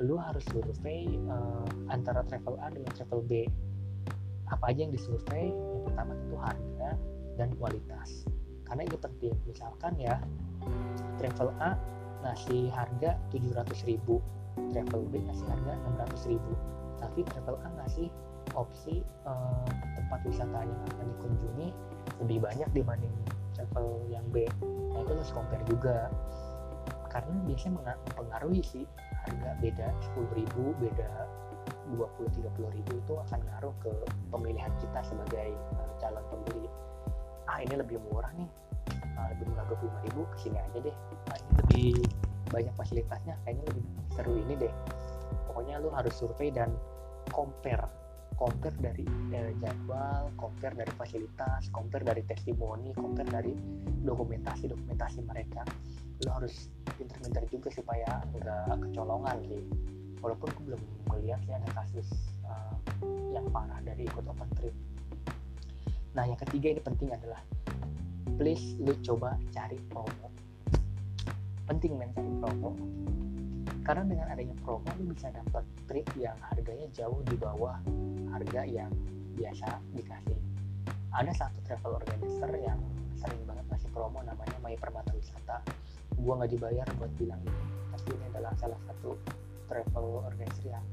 Lo 0.00 0.16
harus 0.16 0.46
survei 0.48 1.04
uh, 1.28 1.68
antara 1.92 2.24
travel 2.24 2.56
A 2.64 2.72
dengan 2.72 2.96
travel 2.96 3.20
B 3.28 3.44
apa 4.48 4.64
aja 4.72 4.80
yang 4.88 4.92
disurvei 4.92 5.52
yang 5.52 5.82
pertama 5.84 6.12
itu 6.16 6.36
harga 6.40 6.90
dan 7.38 7.48
kualitas. 7.56 8.26
Karena 8.66 8.82
itu 8.84 8.96
penting. 9.00 9.34
Misalkan 9.48 9.94
ya 9.96 10.20
travel 11.16 11.52
A 11.62 11.78
ngasih 12.26 12.68
harga 12.74 13.14
700.000 13.30 14.02
travel 14.74 15.02
B 15.08 15.22
ngasih 15.22 15.46
harga 15.46 15.72
600.000 16.26 16.34
tapi 16.98 17.22
travel 17.30 17.56
A 17.62 17.68
ngasih 17.78 18.10
opsi 18.58 19.06
uh, 19.22 19.62
tempat 19.94 20.18
wisata 20.26 20.66
yang 20.66 20.80
akan 20.94 21.06
dikunjungi 21.14 21.68
lebih 22.26 22.38
banyak 22.42 22.68
dibanding 22.74 23.14
travel 23.54 24.02
yang 24.10 24.26
B. 24.34 24.50
Nah 24.94 25.02
itu 25.02 25.12
harus 25.14 25.30
compare 25.30 25.62
juga. 25.70 26.10
Karena 27.08 27.34
biasanya 27.46 27.72
mempengaruhi 27.80 28.62
sih 28.66 28.84
harga. 29.26 29.50
Beda 29.62 29.88
10.000 30.16 30.82
beda 30.82 31.10
20-30 31.96 32.76
ribu 32.76 32.92
itu 32.98 33.14
akan 33.28 33.40
ngaruh 33.40 33.74
ke 33.80 33.92
pemilihan 34.28 34.72
kita 34.82 35.00
sebagai 35.06 35.56
uh, 35.78 35.92
calon 36.02 36.24
pembeli. 36.28 36.68
Ah 37.48 37.64
ini 37.64 37.80
lebih 37.80 38.02
murah 38.10 38.30
nih. 38.36 38.48
Uh, 39.16 39.26
lebih 39.36 39.46
murah 39.52 39.64
25 39.72 40.06
ribu 40.10 40.20
ke 40.32 40.36
sini 40.48 40.58
aja 40.60 40.78
deh. 40.84 40.96
Nah, 41.28 41.36
ini 41.38 41.52
lebih 41.64 41.88
banyak 42.48 42.74
fasilitasnya 42.76 43.34
kayaknya 43.44 43.64
lebih 43.72 43.84
seru 44.16 44.34
ini 44.36 44.54
deh. 44.56 44.72
Pokoknya 45.48 45.80
lu 45.80 45.92
harus 45.92 46.14
survei 46.16 46.48
dan 46.52 46.72
compare. 47.30 47.86
Compare 48.38 48.76
dari 48.78 49.02
eh, 49.34 49.50
jadwal, 49.58 50.30
compare 50.38 50.78
dari 50.78 50.92
fasilitas, 50.94 51.66
compare 51.74 52.06
dari 52.06 52.22
testimoni, 52.22 52.94
compare 52.94 53.26
dari 53.26 53.52
dokumentasi 54.06 54.70
dokumentasi 54.70 55.26
mereka. 55.26 55.66
Lo 56.22 56.38
harus 56.38 56.70
pinter-pinter 56.94 57.44
juga 57.50 57.68
supaya 57.74 58.22
nggak 58.30 58.78
kecolongan 58.88 59.38
sih. 59.50 59.64
Walaupun 60.18 60.46
aku 60.50 60.60
belum 60.66 60.82
melihat 61.14 61.40
sih 61.46 61.54
ada 61.54 61.68
kasus 61.74 62.08
uh, 62.46 62.74
yang 63.30 63.46
parah 63.54 63.78
dari 63.84 64.06
ikut 64.06 64.24
open 64.26 64.50
trip. 64.58 64.74
Nah 66.14 66.26
yang 66.26 66.38
ketiga 66.42 66.74
ini 66.74 66.82
penting 66.82 67.08
adalah 67.14 67.40
please 68.38 68.74
lu 68.82 68.94
coba 69.02 69.38
cari 69.54 69.78
promo. 69.90 70.28
Penting 71.68 71.94
men 71.96 72.10
cari 72.14 72.32
promo 72.42 72.74
karena 73.88 74.04
dengan 74.04 74.28
adanya 74.28 74.52
promo 74.60 74.84
lu 75.00 75.16
bisa 75.16 75.32
dapat 75.32 75.64
trip 75.88 76.04
yang 76.20 76.36
harganya 76.52 76.84
jauh 76.92 77.24
di 77.24 77.40
bawah 77.40 77.80
harga 78.36 78.68
yang 78.68 78.92
biasa 79.32 79.80
dikasih 79.96 80.36
ada 81.16 81.32
satu 81.32 81.56
travel 81.64 81.96
organizer 81.96 82.52
yang 82.60 82.76
sering 83.16 83.40
banget 83.48 83.64
ngasih 83.72 83.88
promo 83.96 84.20
namanya 84.20 84.60
Mai 84.60 84.76
Permata 84.76 85.08
Wisata 85.16 85.64
gua 86.20 86.36
nggak 86.36 86.52
dibayar 86.52 86.84
buat 87.00 87.08
bilang 87.16 87.40
ini 87.48 87.64
tapi 87.96 88.08
ini 88.12 88.24
adalah 88.28 88.52
salah 88.60 88.80
satu 88.84 89.16
travel 89.68 90.24
organizer 90.24 90.72
yang 90.72 90.84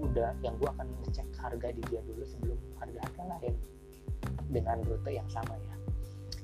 udah 0.00 0.34
yang 0.42 0.58
gua 0.58 0.74
akan 0.74 0.90
ngecek 1.04 1.28
harga 1.38 1.68
di 1.70 1.82
dia 1.86 2.00
dulu 2.02 2.24
sebelum 2.26 2.58
harga-harga 2.82 3.22
lain 3.38 3.54
dengan 4.50 4.82
rute 4.88 5.12
yang 5.14 5.28
sama 5.30 5.54
ya. 5.54 5.76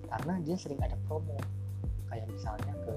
Karena 0.07 0.39
dia 0.45 0.57
sering 0.61 0.79
ada 0.85 0.95
promo. 1.11 1.35
Kayak 2.11 2.27
misalnya 2.31 2.75
ke 2.87 2.95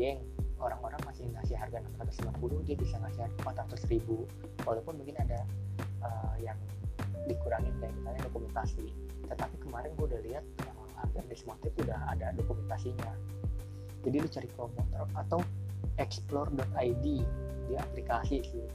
Dieng. 0.00 0.20
Orang-orang 0.60 1.00
masih 1.08 1.24
ngasih 1.32 1.56
harga 1.56 1.80
650 2.04 2.68
dia 2.68 2.76
bisa 2.76 2.96
ngasih 3.00 3.20
harga 3.24 3.64
400 3.76 3.92
ribu. 3.92 4.24
Walaupun 4.64 4.96
mungkin 4.96 5.16
ada 5.20 5.44
uh, 6.04 6.36
yang 6.40 6.56
dikurangin 7.28 7.72
kayak 7.80 7.92
misalnya 8.00 8.20
dokumentasi. 8.28 8.92
Tetapi 9.28 9.56
kemarin 9.60 9.92
gue 9.96 10.06
udah 10.08 10.20
lihat 10.24 10.44
uh, 10.68 10.88
hampir 11.00 11.24
di 11.28 11.36
semua 11.36 11.56
udah 11.60 12.00
ada 12.12 12.32
dokumentasinya. 12.36 13.12
Jadi 14.04 14.16
lu 14.20 14.28
cari 14.28 14.48
promotor 14.56 15.04
atau 15.16 15.40
explore.id 16.00 17.04
di 17.68 17.74
aplikasi 17.76 18.40
sih. 18.42 18.66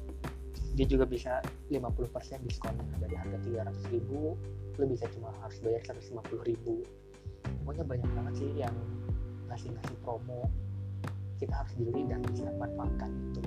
Dia 0.76 0.86
juga 0.86 1.08
bisa 1.08 1.42
50% 1.72 2.46
diskon 2.46 2.76
dari 3.02 3.16
harga 3.16 3.40
300 3.42 3.96
ribu 3.96 4.38
lu 4.76 4.92
bisa 4.92 5.08
cuma 5.16 5.32
harus 5.40 5.58
bayar 5.64 5.82
150 5.88 6.20
ribu. 6.44 6.84
Pokoknya 7.64 7.86
banyak 7.88 8.12
banget 8.12 8.34
sih 8.44 8.50
yang 8.60 8.76
ngasih-ngasih 9.48 9.96
promo. 10.04 10.52
Kita 11.40 11.64
harus 11.64 11.74
jeli 11.80 12.04
dan 12.08 12.20
bisa 12.28 12.48
manfaatkan 12.60 13.12
itu. 13.32 13.42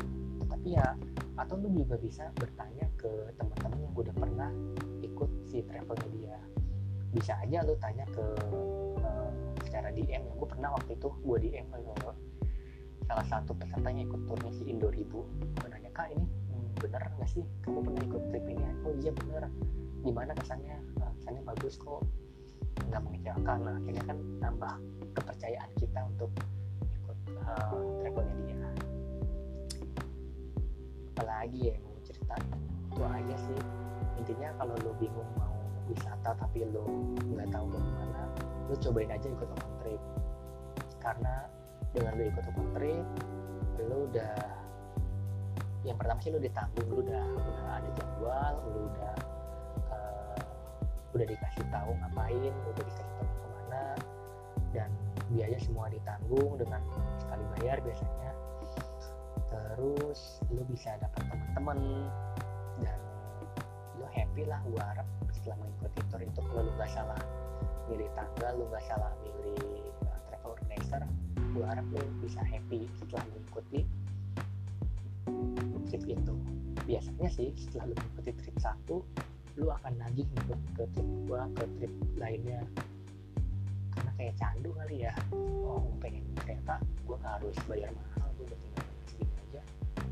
Tapi 0.48 0.68
ya 0.76 0.96
atau 1.38 1.54
lu 1.60 1.70
juga 1.70 1.94
bisa 2.00 2.32
bertanya 2.34 2.88
ke 2.98 3.08
teman-teman 3.38 3.78
yang 3.78 3.92
udah 3.94 4.14
pernah 4.16 4.50
ikut 5.04 5.30
si 5.46 5.62
travelnya 5.68 6.08
dia. 6.16 6.38
Bisa 7.12 7.36
aja 7.44 7.64
lu 7.64 7.76
tanya 7.76 8.04
ke 8.08 8.24
uh, 9.04 9.30
secara 9.68 9.92
DM 9.92 10.24
ya 10.24 10.32
gue 10.32 10.48
pernah 10.48 10.72
waktu 10.74 10.96
itu 10.96 11.08
gue 11.12 11.36
DM 11.44 11.66
ke 11.68 11.78
salah 13.08 13.24
satu 13.24 13.56
pesertanya 13.56 14.04
ikut 14.04 14.20
turnya 14.28 14.52
si 14.52 14.68
Indo 14.68 14.92
Ribu. 14.92 15.24
Gue 15.56 15.68
kak 15.96 16.14
ini 16.14 16.28
bener 16.78 17.02
nggak 17.18 17.26
sih? 17.26 17.42
Kamu 17.64 17.82
pernah 17.82 18.02
ikut 18.04 18.22
trip 18.30 18.44
ini 18.46 18.62
oh 18.84 18.92
iya 19.00 19.10
bener. 19.10 19.50
Gimana 20.04 20.30
kesannya? 20.36 20.78
Uh, 21.02 21.10
kesannya 21.18 21.42
bagus 21.42 21.74
kok. 21.80 22.04
Nggak 22.86 23.02
mengecewakan. 23.02 23.58
Nah 23.64 23.74
akhirnya 23.82 24.04
kan 24.06 24.18
nambah 24.38 24.74
kepercayaan 25.16 25.70
kita 25.80 26.00
untuk 26.06 26.30
uh, 27.42 27.82
travelnya 28.04 28.36
dia. 28.46 28.70
Apalagi 31.16 31.58
ya 31.72 31.74
mau 31.82 31.98
cerita 32.06 32.34
itu 32.38 33.02
aja 33.02 33.36
sih. 33.42 33.60
Intinya 34.22 34.48
kalau 34.60 34.74
lo 34.86 34.92
bingung 35.02 35.30
mau 35.34 35.56
wisata 35.90 36.36
tapi 36.36 36.62
lo 36.68 36.86
nggak 37.26 37.48
tahu 37.50 37.64
mau 37.72 37.80
ke 37.80 37.90
mana 37.96 38.22
lo 38.68 38.74
cobain 38.78 39.10
aja 39.10 39.26
ikut 39.26 39.48
open 39.50 39.72
trip. 39.82 40.02
Karena 41.02 41.57
dengan 41.96 42.12
lo 42.16 42.22
ikut 42.26 42.44
open 42.52 42.66
trip 42.76 43.06
lo 43.88 43.96
udah 44.10 44.36
yang 45.86 45.96
pertama 45.96 46.18
sih 46.20 46.30
lo 46.34 46.40
ditanggung 46.42 46.88
lo 46.90 46.96
udah 47.00 47.24
udah 47.38 47.58
ada 47.78 47.90
jadwal 47.96 48.54
lo 48.68 48.80
udah 48.92 49.16
uh, 49.92 50.40
udah 51.16 51.26
dikasih 51.26 51.64
tahu 51.70 51.90
ngapain 51.96 52.52
udah 52.52 52.82
dikasih 52.84 53.06
tahu 53.16 53.26
ke 53.28 53.46
mana 53.54 53.84
dan 54.76 54.90
biaya 55.32 55.58
semua 55.60 55.92
ditanggung 55.92 56.56
dengan 56.56 56.80
sekali 57.20 57.44
bayar 57.56 57.78
biasanya. 57.84 58.32
Terus 59.48 60.40
lu 60.52 60.62
bisa 60.68 60.96
dapat 61.00 61.24
teman-teman 61.28 61.78
dan 62.84 62.98
lu 64.00 64.06
happy 64.12 64.44
lah 64.48 64.60
gua 64.72 64.82
harap 64.92 65.08
setelah 65.32 65.56
mengikuti 65.60 66.00
tour 66.08 66.22
itu 66.24 66.40
kalau 66.40 66.62
lu 66.64 66.72
nggak 66.76 66.90
salah 66.92 67.20
milih 67.88 68.08
tanggal 68.16 68.52
lu 68.56 68.64
nggak 68.68 68.84
salah 68.88 69.12
milih 69.24 69.87
gue 71.58 71.66
harap 71.66 71.86
lo 71.90 71.98
bisa 72.22 72.38
happy 72.46 72.86
setelah 73.02 73.26
mengikuti 73.34 73.82
trip 75.90 76.02
itu. 76.06 76.34
Biasanya 76.86 77.28
sih 77.34 77.50
setelah 77.58 77.90
lo 77.90 77.94
mengikuti 77.98 78.30
trip 78.38 78.56
satu 78.62 79.02
lu 79.58 79.66
akan 79.74 79.98
nagih 79.98 80.22
nih 80.22 80.54
ke 80.78 80.86
trip 80.94 81.08
gua 81.26 81.50
ke 81.58 81.66
trip 81.82 81.90
lainnya. 82.14 82.62
Karena 83.90 84.10
kayak 84.14 84.34
candu 84.38 84.70
kali 84.78 85.02
ya. 85.02 85.14
Oh 85.34 85.82
pengen 85.98 86.22
kereta 86.38 86.78
nggak 87.18 87.42
harus 87.42 87.56
bayar 87.66 87.90
mahal 87.90 88.30
gua 88.38 88.46
udah 88.46 88.58
tinggal 88.62 88.86
segini 89.10 89.34
aja 89.50 89.62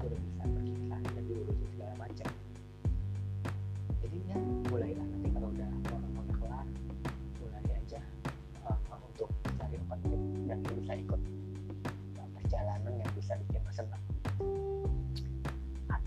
gua 0.02 0.06
udah 0.10 0.18
bisa 0.18 0.42
pergi 0.50 0.72
ke 0.74 0.84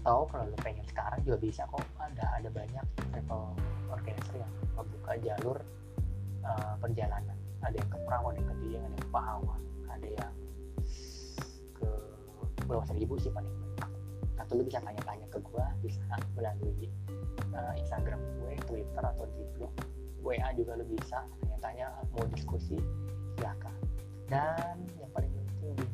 atau 0.10 0.26
kalau 0.26 0.50
lu 0.50 0.58
pengen 0.66 0.82
sekarang 0.90 1.22
juga 1.22 1.38
bisa 1.38 1.70
kok. 1.70 1.86
Ada 2.02 2.42
ada 2.42 2.50
banyak 2.50 2.86
travel 3.14 3.54
organizer 3.94 4.42
yang 4.42 4.54
membuka 4.74 5.14
jalur 5.22 5.58
uh, 6.42 6.74
perjalanan. 6.82 7.38
Ada 7.62 7.78
yang 7.78 7.90
ke 7.94 7.98
Perawan, 8.10 8.34
ada 8.34 8.42
yang 8.42 8.50
ke 8.50 8.56
Dieng, 8.58 8.82
ada 8.82 8.90
yang 8.90 9.06
ke 9.06 9.12
Pahawan 9.14 9.62
ada 9.94 10.10
yang 10.10 10.34
ke 11.78 11.90
Pulau 12.66 12.82
Seribu 12.90 13.22
sih 13.22 13.30
paling 13.30 13.54
banyak. 13.54 13.90
Atau 14.42 14.58
lu 14.58 14.66
bisa 14.66 14.82
tanya-tanya 14.82 15.30
ke 15.30 15.38
gue 15.46 15.66
bisa 15.86 16.02
melalui 16.34 16.90
uh, 17.54 17.74
Instagram 17.78 18.18
gue, 18.42 18.58
Twitter 18.66 19.04
atau 19.06 19.30
di 19.30 19.46
blog 19.62 19.74
WA 20.26 20.50
juga 20.58 20.74
lu 20.74 20.90
bisa 20.90 21.22
tanya-tanya 21.46 21.94
mau 22.18 22.26
diskusi 22.34 22.82
silakan. 23.38 23.78
Dan 24.26 24.89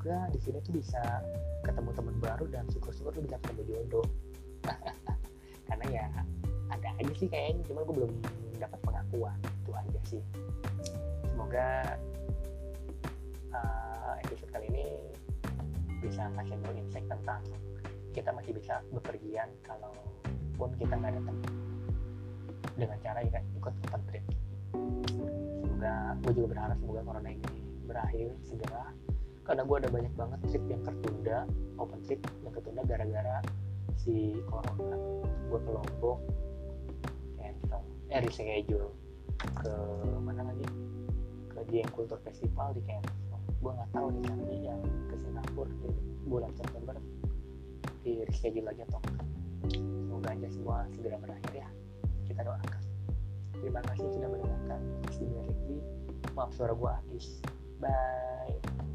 juga 0.06 0.30
di 0.30 0.38
sini 0.38 0.62
tuh 0.62 0.78
bisa 0.78 1.02
ketemu 1.66 1.90
teman 1.98 2.14
baru 2.22 2.46
dan 2.54 2.70
syukur-syukur 2.70 3.10
lu 3.18 3.26
bisa 3.26 3.42
ketemu 3.42 3.62
jodoh. 3.74 4.06
Karena 5.66 5.86
ya 5.90 6.06
ada 6.70 6.90
aja 7.02 7.14
sih 7.18 7.26
kayaknya 7.26 7.66
cuma 7.66 7.82
gue 7.90 8.06
belum 8.06 8.14
dapat 8.62 8.78
pengakuan 8.86 9.34
itu 9.42 9.72
aja 9.74 10.00
sih. 10.06 10.22
Semoga 11.26 11.98
uh, 13.50 14.14
episode 14.30 14.54
kali 14.54 14.70
ini 14.70 14.86
bisa 16.06 16.30
ngasih 16.38 16.54
lo 16.54 16.70
insight 16.78 17.10
tentang 17.10 17.42
kita 18.14 18.30
masih 18.30 18.54
bisa 18.54 18.86
bepergian 18.94 19.50
kalaupun 19.66 20.70
kita 20.78 21.02
nggak 21.02 21.18
datang 21.18 21.38
dengan 22.78 22.98
cara 23.02 23.26
ya 23.26 23.42
ikut 23.58 23.74
open 23.90 24.02
trip. 24.14 24.26
Semoga 25.66 26.14
gue 26.22 26.32
juga 26.38 26.48
berharap 26.54 26.78
semoga 26.78 27.02
corona 27.02 27.30
ini 27.34 27.50
berakhir 27.90 28.38
segera 28.46 28.94
karena 29.46 29.62
gue 29.62 29.78
ada 29.78 29.90
banyak 29.94 30.14
banget 30.18 30.40
trip 30.50 30.64
yang 30.66 30.82
tertunda 30.82 31.38
open 31.78 32.02
trip 32.02 32.22
yang 32.42 32.54
tertunda 32.54 32.82
gara-gara 32.90 33.38
si 34.02 34.42
corona. 34.50 34.98
Gue 35.48 35.60
ke 35.62 35.70
Lombok 35.70 36.20
cancel 37.38 37.82
eh 38.10 38.20
reschedule 38.26 38.90
ke 39.62 39.74
mana 40.26 40.50
lagi? 40.50 40.66
Ke 41.54 41.62
Dieng 41.70 41.90
Kultur 41.94 42.18
Festival 42.26 42.74
di 42.74 42.82
cancel 42.90 43.14
gue 43.62 43.72
nggak 43.74 43.92
tahu 43.98 44.08
nih 44.14 44.24
nanti 44.30 44.56
yang 44.62 44.82
ke 45.10 45.16
Singapura 45.18 45.72
di 45.82 45.90
bulan 46.30 46.54
September 46.54 46.94
di 48.06 48.22
reschedule 48.26 48.70
lagi 48.70 48.86
atau 48.86 49.02
semoga 49.74 50.30
aja 50.34 50.50
semua 50.54 50.86
segera 50.94 51.18
berakhir 51.18 51.66
ya. 51.66 51.68
Kita 52.26 52.42
doakan. 52.46 52.82
Terima 53.62 53.82
kasih 53.90 54.06
sudah 54.14 54.30
mendengarkan. 54.30 54.82
Podcast 55.10 55.62
di 55.66 55.78
maaf 56.36 56.52
suara 56.54 56.74
gue 56.76 56.92
habis. 56.92 57.42
Bye 57.80 58.95